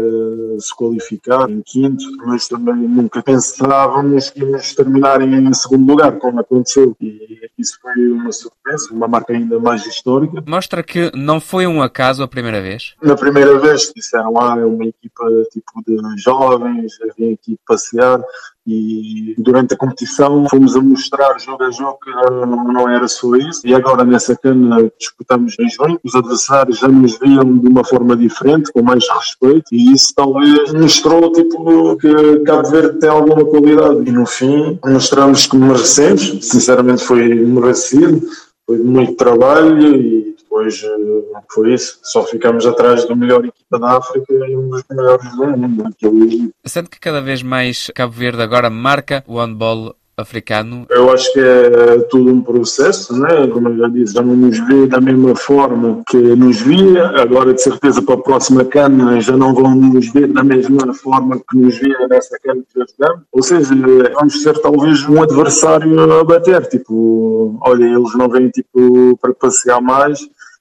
se 0.59 0.77
qualificar 0.77 1.49
em 1.49 1.63
quinto, 1.63 2.05
mas 2.27 2.47
também 2.47 2.75
nunca 2.75 3.23
pensávamos 3.23 4.29
que 4.29 4.41
íamos 4.41 4.75
terminar 4.75 5.23
em 5.23 5.55
segundo 5.55 5.89
lugar, 5.89 6.19
como 6.19 6.41
aconteceu. 6.41 6.95
E 7.01 7.38
isso 7.59 7.79
foi 7.81 8.09
uma 8.13 8.31
surpresa, 8.33 8.93
uma 8.93 9.09
marca 9.09 9.33
ainda 9.33 9.59
mais 9.59 9.85
histórica. 9.87 10.43
Mostra 10.47 10.83
que 10.83 11.11
não 11.15 11.41
foi 11.41 11.67
um 11.67 11.83
acaso 11.83 12.23
a 12.23 12.29
primeira 12.29 12.63
vez? 12.63 12.95
Na 13.03 13.17
primeira 13.17 13.59
vez 13.59 13.93
disseram, 13.95 14.39
ah, 14.41 14.57
é 14.59 14.65
uma 14.65 14.87
equipa 14.87 15.25
tipo 15.51 15.83
de 15.87 15.97
jovens, 16.23 16.93
vem 17.19 17.35
aqui 17.35 17.59
passear, 17.67 18.21
e 18.69 19.35
durante 19.39 19.73
a 19.73 19.77
competição 19.77 20.47
fomos 20.51 20.77
a 20.77 20.81
mostrar 20.83 21.39
jogo 21.39 21.65
a 21.65 21.71
jogo 21.71 21.99
que 22.05 22.11
não 22.11 22.87
era 22.89 23.09
só 23.09 23.35
isso. 23.37 23.67
E 23.67 23.75
agora 23.75 24.05
nessa 24.05 24.37
cana 24.37 24.91
disputamos 24.99 25.57
em 25.59 25.69
junho, 25.71 25.99
os 26.05 26.15
adversários 26.15 26.79
já 26.79 26.89
nos 26.89 27.19
viam 27.19 27.57
de 27.57 27.67
uma 27.67 27.83
forma 27.83 28.15
diferente, 28.15 28.71
com 28.71 28.83
mais 28.83 29.05
respeito. 29.09 29.65
E 29.73 29.93
isso 29.93 30.13
talvez 30.15 30.73
mostrou 30.75 31.33
tipo, 31.33 31.97
que 31.97 32.41
Cabo 32.41 32.69
Verde 32.69 32.99
tem 32.99 33.09
alguma 33.09 33.45
qualidade. 33.45 34.07
E 34.07 34.13
no 34.13 34.27
fim 34.27 34.79
mostramos 34.85 35.47
que 35.47 35.57
merecemos, 35.57 36.39
sinceramente 36.43 37.03
foi 37.03 37.35
merecido, 37.35 38.21
foi 38.69 38.79
muito 38.81 39.15
trabalho 39.15 39.97
e 39.97 40.37
depois 40.37 40.85
eh, 40.85 41.41
foi 41.51 41.73
isso. 41.73 41.99
Só 42.03 42.23
ficamos 42.25 42.67
atrás 42.67 43.09
da 43.09 43.17
melhor 43.17 43.43
equipa 43.43 43.79
da 43.79 43.97
África 43.97 44.31
e 44.31 44.55
um 44.55 44.69
dos 44.69 44.85
melhores 44.91 45.37
do 45.37 45.47
mundo. 45.47 46.53
Sendo 46.67 46.91
que 46.91 47.01
cada 47.01 47.23
vez 47.23 47.43
mais 47.43 47.91
Cabo 47.95 48.13
Verde 48.13 48.43
agora 48.43 48.69
marca 48.69 49.25
o 49.27 49.39
handball 49.39 49.97
africano? 50.21 50.87
Eu 50.91 51.11
acho 51.11 51.33
que 51.33 51.41
é 51.41 51.99
tudo 52.11 52.31
um 52.31 52.41
processo, 52.41 53.19
né? 53.19 53.47
Como 53.47 53.69
eu 53.69 53.77
já 53.77 53.89
disse, 53.89 54.15
já 54.15 54.23
não 54.23 54.37
nos 54.37 54.59
vê 54.67 54.87
da 54.87 55.01
mesma 55.01 55.35
forma 55.37 56.03
que 56.09 56.17
nos 56.17 56.61
via. 56.61 57.07
Agora, 57.21 57.55
de 57.55 57.63
certeza, 57.63 58.03
para 58.03 58.15
a 58.15 58.23
próxima 58.23 58.65
cana 58.65 59.21
já 59.21 59.37
não 59.37 59.55
vão 59.55 59.75
nos 59.75 60.13
ver 60.13 60.29
da 60.29 60.43
mesma 60.43 60.93
forma 60.95 61.39
que 61.39 61.57
nos 61.57 61.79
via 61.79 62.09
nessa 62.09 62.39
cana 62.43 62.63
que 62.63 62.79
já 62.79 62.87
jogamos. 62.87 63.23
Ou 63.33 63.43
seja, 63.43 63.75
vamos 64.15 64.43
ser 64.43 64.59
talvez 64.61 65.09
um 65.09 65.23
adversário 65.23 66.01
a 66.21 66.25
bater. 66.25 66.67
Tipo, 66.67 67.59
olha, 67.63 67.85
eles 67.85 68.15
não 68.15 68.29
vêm 68.29 68.49
tipo 68.49 69.17
para 69.21 69.33
passear 69.35 69.81
mais 69.81 70.21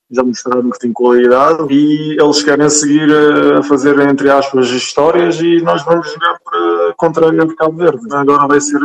já 0.10 0.24
mostraram 0.24 0.70
que 0.70 0.80
têm 0.80 0.94
qualidade 0.94 1.66
e 1.70 2.18
eles 2.20 2.42
querem 2.44 2.70
seguir 2.70 3.10
a 3.58 3.64
fazer, 3.64 4.00
entre 4.00 4.30
aspas, 4.30 4.70
histórias 4.70 5.40
e 5.42 5.62
nós 5.62 5.84
vamos 5.84 6.08
jogar 6.08 6.40
para 6.44 6.94
contrariar 6.96 7.48
Cabo 7.56 7.78
Verde. 7.78 8.00
Agora 8.12 8.48
vai 8.48 8.62
ser 8.62 8.80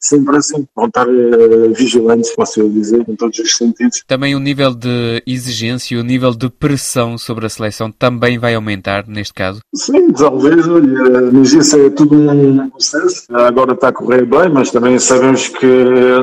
sempre 0.00 0.36
assim. 0.36 0.66
Vão 0.74 0.86
estar 0.86 1.06
uh, 1.06 1.72
vigilantes, 1.74 2.34
posso 2.34 2.68
dizer, 2.70 3.04
em 3.06 3.16
todos 3.16 3.38
os 3.38 3.56
sentidos. 3.56 4.02
Também 4.06 4.34
o 4.34 4.40
nível 4.40 4.74
de 4.74 5.22
exigência 5.26 5.94
e 5.94 5.98
o 5.98 6.04
nível 6.04 6.32
de 6.32 6.48
pressão 6.48 7.18
sobre 7.18 7.46
a 7.46 7.48
seleção 7.48 7.90
também 7.90 8.38
vai 8.38 8.54
aumentar 8.54 9.06
neste 9.06 9.34
caso? 9.34 9.60
Sim, 9.74 10.10
talvez. 10.12 10.66
Olha, 10.66 11.30
mas 11.32 11.52
isso 11.52 11.76
é 11.76 11.90
tudo 11.90 12.14
um 12.14 12.70
processo. 12.70 13.24
Agora 13.34 13.72
está 13.72 13.88
a 13.88 13.92
correr 13.92 14.24
bem, 14.24 14.48
mas 14.48 14.70
também 14.70 14.98
sabemos 14.98 15.48
que 15.48 15.66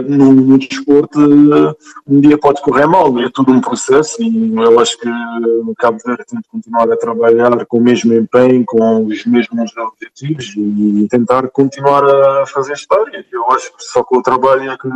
no, 0.08 0.34
no 0.34 0.58
desporto 0.58 1.20
um 2.08 2.22
dia 2.22 2.38
pode 2.38 2.62
correr 2.62 2.88
mal. 2.88 3.20
É 3.20 3.30
tudo 3.34 3.52
um 3.52 3.62
processo 3.62 4.22
e 4.22 4.39
eu 4.58 4.80
acho 4.80 4.98
que 4.98 5.10
o 5.10 5.74
Cabo 5.78 5.98
Verde 6.06 6.24
tem 6.28 6.40
de 6.40 6.48
continuar 6.48 6.92
a 6.92 6.98
trabalhar 6.98 7.66
com 7.66 7.78
o 7.78 7.82
mesmo 7.82 8.14
empenho, 8.14 8.64
com 8.66 9.06
os 9.06 9.26
mesmos 9.26 9.72
objetivos 9.78 10.54
e 10.58 11.08
tentar 11.10 11.48
continuar 11.50 12.04
a 12.04 12.46
fazer 12.46 12.74
história. 12.74 13.26
Eu 13.32 13.52
acho 13.52 13.76
que 13.76 13.84
só 13.84 14.04
com 14.04 14.18
o 14.18 14.22
trabalho 14.22 14.72
é 14.72 14.78
que 14.78 14.90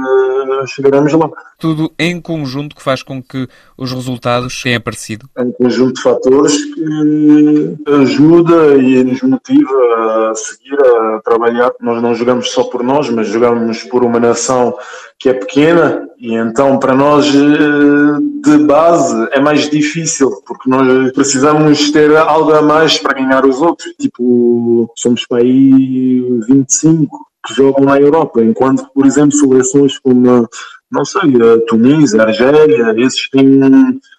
chegaremos 0.67 1.13
lá. 1.13 1.29
Tudo 1.59 1.91
em 1.97 2.19
conjunto 2.19 2.75
que 2.75 2.81
faz 2.81 3.03
com 3.03 3.21
que 3.21 3.47
os 3.77 3.91
resultados 3.91 4.61
tenham 4.61 4.77
aparecido? 4.77 5.29
É 5.35 5.41
um 5.41 5.51
conjunto 5.51 5.95
de 5.95 6.01
fatores 6.01 6.63
que 6.73 7.77
ajuda 7.87 8.75
e 8.75 9.03
nos 9.03 9.21
motiva 9.21 10.29
a 10.29 10.35
seguir 10.35 10.77
a 10.79 11.21
trabalhar. 11.23 11.71
Nós 11.81 12.01
não 12.01 12.15
jogamos 12.15 12.51
só 12.51 12.63
por 12.63 12.83
nós, 12.83 13.09
mas 13.09 13.27
jogamos 13.27 13.83
por 13.83 14.03
uma 14.03 14.19
nação 14.19 14.77
que 15.19 15.29
é 15.29 15.33
pequena 15.33 16.07
e 16.19 16.35
então 16.35 16.77
para 16.77 16.93
nós 16.93 17.27
eh, 17.27 18.32
de 18.43 18.57
base 18.65 19.29
é 19.31 19.39
mais 19.39 19.69
difícil 19.69 20.29
porque 20.45 20.69
nós 20.69 21.11
precisamos 21.13 21.89
ter 21.91 22.15
algo 22.17 22.51
a 22.53 22.61
mais 22.61 22.99
para 22.99 23.13
ganhar 23.13 23.45
os 23.45 23.61
outros. 23.61 23.93
Tipo, 23.99 24.91
somos 24.97 25.25
para 25.25 25.41
aí 25.41 26.21
25 26.47 27.25
que 27.45 27.53
jogam 27.53 27.85
na 27.85 27.99
Europa, 27.99 28.41
enquanto, 28.41 28.85
por 28.93 29.05
exemplo, 29.05 29.33
seleções 29.33 29.97
como, 29.99 30.47
não 30.91 31.05
sei, 31.05 31.21
a 31.21 31.65
Tunísia, 31.67 32.21
a 32.21 32.25
Argélia, 32.25 32.95
esses 32.97 33.29
têm 33.29 33.59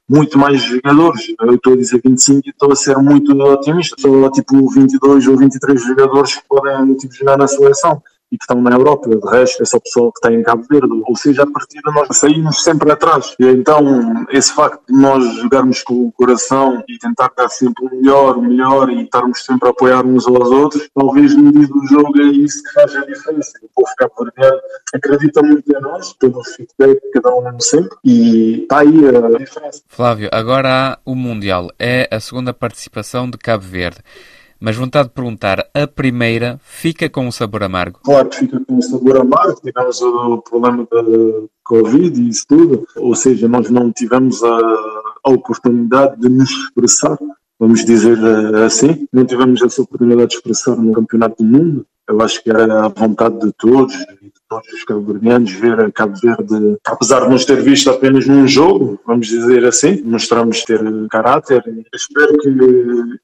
muito 0.08 0.38
mais 0.38 0.62
jogadores. 0.62 1.22
Eu 1.40 1.54
estou 1.54 1.72
a 1.74 1.76
dizer 1.76 2.00
25 2.04 2.42
e 2.46 2.50
estou 2.50 2.72
a 2.72 2.76
ser 2.76 2.96
muito 2.98 3.32
otimista. 3.38 3.96
Só 3.98 4.30
tipo 4.30 4.70
22 4.70 5.26
ou 5.28 5.36
23 5.36 5.82
jogadores 5.82 6.34
que 6.34 6.42
podem 6.48 6.94
tipo, 6.96 7.14
jogar 7.14 7.36
na 7.36 7.46
seleção 7.46 8.02
e 8.30 8.38
que 8.38 8.44
estão 8.44 8.60
na 8.60 8.70
Europa. 8.70 9.08
De 9.08 9.28
resto, 9.28 9.62
é 9.62 9.66
só 9.66 9.78
pessoal 9.78 10.12
que 10.12 10.18
está 10.18 10.32
em 10.32 10.42
Cabo 10.42 10.64
Verde. 10.70 11.02
Ou 11.06 11.16
seja, 11.16 11.42
a 11.42 11.46
partir 11.50 11.80
de 11.80 11.94
nós 11.94 12.08
saímos 12.16 12.62
sempre 12.62 12.90
atrás. 12.90 13.34
E 13.38 13.46
então, 13.46 14.26
esse 14.30 14.52
facto 14.52 14.82
de 14.88 15.00
nós 15.00 15.24
jogarmos 15.36 15.82
com 15.82 16.06
o 16.06 16.12
coração 16.12 16.82
e 16.88 16.98
tentar 16.98 17.30
dar 17.36 17.48
sempre 17.48 17.86
o 17.86 17.90
melhor, 17.90 18.36
o 18.36 18.42
melhor 18.42 18.90
e 18.90 19.02
estarmos 19.02 19.44
sempre 19.44 19.68
a 19.68 19.70
apoiar 19.70 20.04
uns 20.04 20.26
aos 20.26 20.50
outros, 20.50 20.88
talvez 20.94 21.34
no 21.34 21.52
dia 21.52 21.66
do 21.66 21.86
jogo 21.86 22.20
é 22.20 22.24
isso 22.24 22.62
que 22.62 22.72
faz 22.72 22.94
a 22.96 23.04
diferença. 23.04 23.52
O 23.62 23.68
povo 23.74 23.94
cabo-verdiano 23.96 24.60
acredita 24.94 25.42
muito 25.42 25.70
em 25.70 25.80
nós, 25.80 26.12
pelo 26.14 26.42
feedback 26.44 27.00
de 27.00 27.10
cada 27.12 27.34
um 27.34 27.60
sempre 27.60 27.96
e 28.04 28.62
está 28.62 28.80
aí 28.80 29.08
a 29.08 29.38
diferença. 29.38 29.82
Flávio, 29.88 30.28
agora 30.32 30.68
há 30.68 30.98
o 31.04 31.14
Mundial. 31.14 31.70
É 31.78 32.08
a 32.10 32.20
segunda 32.20 32.52
participação 32.52 33.28
de 33.30 33.38
Cabo 33.38 33.64
Verde 33.64 33.98
mas 34.64 34.76
vontade 34.76 35.08
de 35.08 35.14
perguntar, 35.14 35.68
a 35.74 35.86
primeira 35.86 36.58
fica 36.62 37.10
com 37.10 37.26
um 37.26 37.30
sabor 37.30 37.62
amargo? 37.62 38.00
Claro 38.02 38.30
que 38.30 38.38
fica 38.38 38.58
com 38.66 38.76
um 38.76 38.80
sabor 38.80 39.18
amargo, 39.18 39.60
tivemos 39.60 40.00
o 40.00 40.38
problema 40.38 40.88
da 40.90 41.02
Covid 41.62 42.18
e 42.18 42.30
isso 42.30 42.46
tudo, 42.48 42.86
ou 42.96 43.14
seja, 43.14 43.46
nós 43.46 43.68
não 43.68 43.92
tivemos 43.92 44.42
a, 44.42 44.58
a 45.22 45.30
oportunidade 45.30 46.18
de 46.18 46.30
nos 46.30 46.48
expressar, 46.50 47.18
vamos 47.58 47.84
dizer 47.84 48.16
eh, 48.18 48.64
assim, 48.64 49.06
não 49.12 49.26
tivemos 49.26 49.60
essa 49.60 49.82
oportunidade 49.82 50.30
de 50.30 50.36
expressar 50.36 50.76
no 50.76 50.94
Campeonato 50.94 51.44
do 51.44 51.44
Mundo, 51.44 51.86
eu 52.08 52.22
acho 52.22 52.42
que 52.42 52.48
era 52.48 52.86
a 52.86 52.88
vontade 52.88 53.38
de 53.40 53.52
todos 53.52 53.92
de 53.92 54.32
os 54.74 54.84
cabo-verdianos 54.84 55.52
ver 55.52 55.80
a 55.80 55.90
Cabo 55.90 56.14
Verde, 56.20 56.78
apesar 56.86 57.20
de 57.22 57.30
nos 57.30 57.44
ter 57.44 57.60
visto 57.62 57.90
apenas 57.90 58.26
num 58.26 58.46
jogo, 58.46 58.98
vamos 59.06 59.26
dizer 59.26 59.64
assim, 59.64 60.02
mostramos 60.04 60.62
ter 60.64 60.80
caráter. 61.08 61.62
espero 61.94 62.38
que 62.38 62.48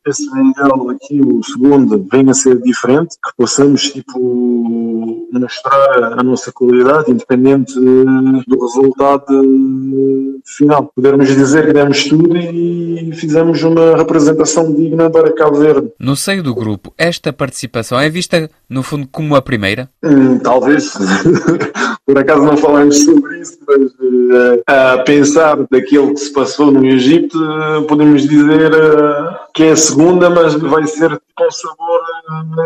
esse 0.07 0.29
Mundial 0.31 0.91
aqui, 0.91 1.21
o 1.21 1.43
segundo, 1.43 2.07
venha 2.11 2.31
a 2.31 2.35
ser 2.35 2.61
diferente, 2.61 3.17
que 3.25 3.33
possamos 3.37 3.91
tipo, 3.91 5.29
mostrar 5.33 6.19
a 6.19 6.23
nossa 6.23 6.53
qualidade, 6.53 7.11
independente 7.11 7.75
do 7.75 8.61
resultado 8.61 10.41
final. 10.45 10.93
Podermos 10.95 11.29
dizer 11.29 11.67
que 11.67 11.73
demos 11.73 12.05
tudo 12.05 12.37
e 12.37 13.13
fizemos 13.15 13.63
uma 13.63 13.97
representação 13.97 14.73
digna 14.73 15.11
para 15.11 15.33
Cabo 15.33 15.59
Verde. 15.59 15.91
No 15.99 16.17
seio 16.17 16.43
do 16.43 16.55
grupo, 16.55 16.93
esta 16.97 17.33
participação 17.33 17.99
é 17.99 18.09
vista 18.09 18.51
no 18.69 18.83
fundo, 18.83 19.09
como 19.11 19.35
a 19.35 19.43
primeira? 19.43 19.89
Hum, 20.03 20.39
talvez. 20.39 20.93
Por 22.07 22.19
acaso 22.19 22.43
não 22.43 22.57
falamos 22.57 23.05
sobre 23.05 23.41
isso, 23.41 23.59
mas 23.67 23.93
uh, 23.93 24.63
a 24.67 24.99
pensar 25.05 25.57
daquilo 25.71 26.15
que 26.15 26.21
se 26.21 26.33
passou 26.33 26.73
no 26.73 26.85
Egito, 26.85 27.39
uh, 27.39 27.85
podemos 27.87 28.23
dizer 28.23 28.73
uh, 28.73 29.37
que 29.55 29.65
é 29.65 29.71
a 29.71 29.77
segunda, 29.77 30.29
mas 30.29 30.55
vai 30.55 30.87
ser 30.87 31.21
com 31.37 31.51
sabor 31.51 32.01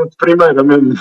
de 0.08 0.16
primeira 0.16 0.62
mesmo, 0.62 0.94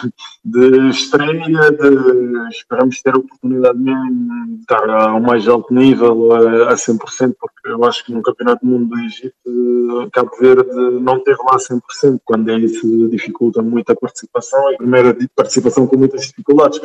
de 0.46 0.90
estreia, 0.90 1.72
de 1.72 2.50
esperamos 2.50 3.02
ter 3.02 3.16
a 3.16 3.18
oportunidade 3.18 3.80
mesmo 3.80 4.46
de 4.48 4.60
estar 4.62 4.90
ao 4.90 5.20
mais 5.20 5.48
alto 5.48 5.74
nível, 5.74 6.34
a, 6.34 6.72
a 6.72 6.76
100%, 6.76 7.36
porque 7.40 7.70
eu 7.70 7.84
acho 7.86 8.06
que 8.06 8.14
no 8.14 8.22
Campeonato 8.22 8.66
do 8.66 8.72
Mundo 8.72 8.90
do 8.90 9.00
Egito, 9.00 10.10
Cabo 10.12 10.32
Verde 10.40 10.70
não 11.02 11.24
teve 11.24 11.40
lá 11.42 11.58
100%, 11.58 12.20
quando 12.24 12.50
é 12.50 12.60
isso 12.60 13.10
dificulta 13.10 13.62
muito 13.62 13.90
a 13.92 13.96
participação, 13.96 14.70
é 14.70 14.76
a 14.76 14.78
primeira 14.78 15.18
participação 15.36 15.88
com 15.88 15.98
muitas 15.98 16.28
dificuldades, 16.28 16.80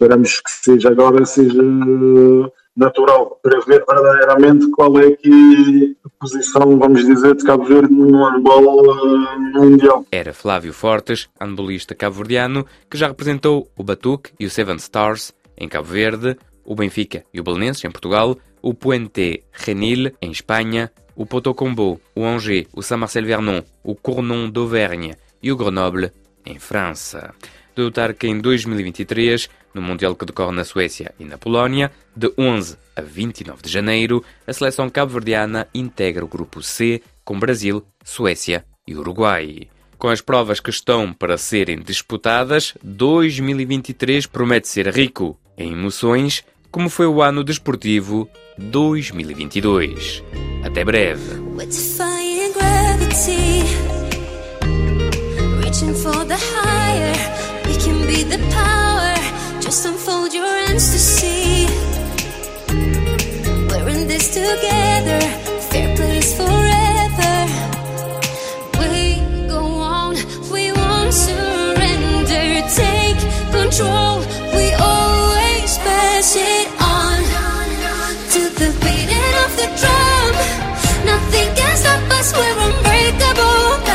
esperamos 0.00 0.40
que 0.40 0.50
seja 0.50 0.88
agora, 0.88 1.26
seja 1.26 1.62
natural 2.74 3.38
para 3.42 3.60
ver 3.60 3.84
verdadeiramente 3.86 4.70
qual 4.70 4.98
é 4.98 5.10
que 5.12 5.94
a 6.02 6.08
posição, 6.18 6.78
vamos 6.78 7.04
dizer, 7.04 7.34
de 7.36 7.44
Cabo 7.44 7.64
Verde 7.64 7.92
no 7.92 8.24
handball 8.24 8.80
uh, 8.80 9.60
mundial. 9.60 10.06
Era 10.10 10.32
Flávio 10.32 10.72
Fortes, 10.72 11.28
handbolista 11.38 11.94
cabo-verdiano, 11.94 12.64
que 12.88 12.96
já 12.96 13.08
representou 13.08 13.70
o 13.76 13.84
Batuque 13.84 14.32
e 14.40 14.46
o 14.46 14.50
Seven 14.50 14.76
Stars 14.76 15.34
em 15.58 15.68
Cabo 15.68 15.88
Verde, 15.88 16.34
o 16.64 16.74
Benfica 16.74 17.22
e 17.34 17.40
o 17.40 17.44
Belenenses 17.44 17.84
em 17.84 17.90
Portugal, 17.90 18.38
o 18.62 18.72
Puente 18.72 19.44
Renil 19.52 20.12
em 20.22 20.30
Espanha, 20.30 20.90
o 21.14 21.26
Potocombo, 21.26 22.00
o 22.16 22.24
Angers, 22.24 22.66
o 22.72 22.82
Saint-Marcel-Vernon, 22.82 23.60
o 23.84 23.94
Cournon 23.94 24.48
d'Auvergne 24.48 25.14
e 25.42 25.52
o 25.52 25.56
Grenoble 25.56 26.10
em 26.46 26.58
França. 26.58 27.34
De 27.76 27.82
notar 27.82 28.14
que 28.14 28.26
em 28.26 28.40
2023 28.40 29.48
no 29.74 29.82
Mundial 29.82 30.14
que 30.14 30.24
decorre 30.24 30.52
na 30.52 30.64
Suécia 30.64 31.14
e 31.18 31.24
na 31.24 31.38
Polónia, 31.38 31.90
de 32.14 32.32
11 32.36 32.76
a 32.96 33.00
29 33.00 33.62
de 33.62 33.70
janeiro, 33.70 34.24
a 34.46 34.52
seleção 34.52 34.90
cabo-verdiana 34.90 35.66
integra 35.74 36.24
o 36.24 36.28
grupo 36.28 36.62
C 36.62 37.02
com 37.24 37.38
Brasil, 37.38 37.84
Suécia 38.04 38.64
e 38.86 38.94
Uruguai. 38.94 39.68
Com 39.98 40.08
as 40.08 40.20
provas 40.20 40.60
que 40.60 40.70
estão 40.70 41.12
para 41.12 41.36
serem 41.36 41.78
disputadas, 41.80 42.74
2023 42.82 44.26
promete 44.26 44.68
ser 44.68 44.88
rico 44.88 45.38
em 45.56 45.72
emoções, 45.72 46.42
como 46.70 46.88
foi 46.88 47.06
o 47.06 47.20
ano 47.20 47.44
desportivo 47.44 48.28
2022. 48.56 50.24
Até 50.64 50.84
breve. 50.84 51.40
Just 59.70 59.86
unfold 59.86 60.34
your 60.34 60.48
hands 60.66 60.90
to 60.90 60.98
see. 60.98 61.66
We're 63.68 63.88
in 63.88 64.08
this 64.08 64.26
together 64.34 65.20
Fair 65.70 65.94
place 65.94 66.34
forever. 66.36 67.36
We 68.80 69.22
go 69.46 69.62
on 69.78 70.16
We 70.50 70.72
won't 70.72 71.14
surrender. 71.14 72.66
Take 72.82 73.20
control 73.54 74.18
We 74.56 74.74
always 74.74 75.78
pass 75.86 76.34
it 76.34 76.66
on. 76.98 77.18
To 78.34 78.40
the 78.58 78.70
beating 78.82 79.34
of 79.44 79.50
the 79.54 79.68
drum 79.78 80.32
Nothing 81.06 81.48
can 81.54 81.76
stop 81.76 82.10
us 82.18 82.32
We're 82.36 82.58
unbreakable 82.66 83.89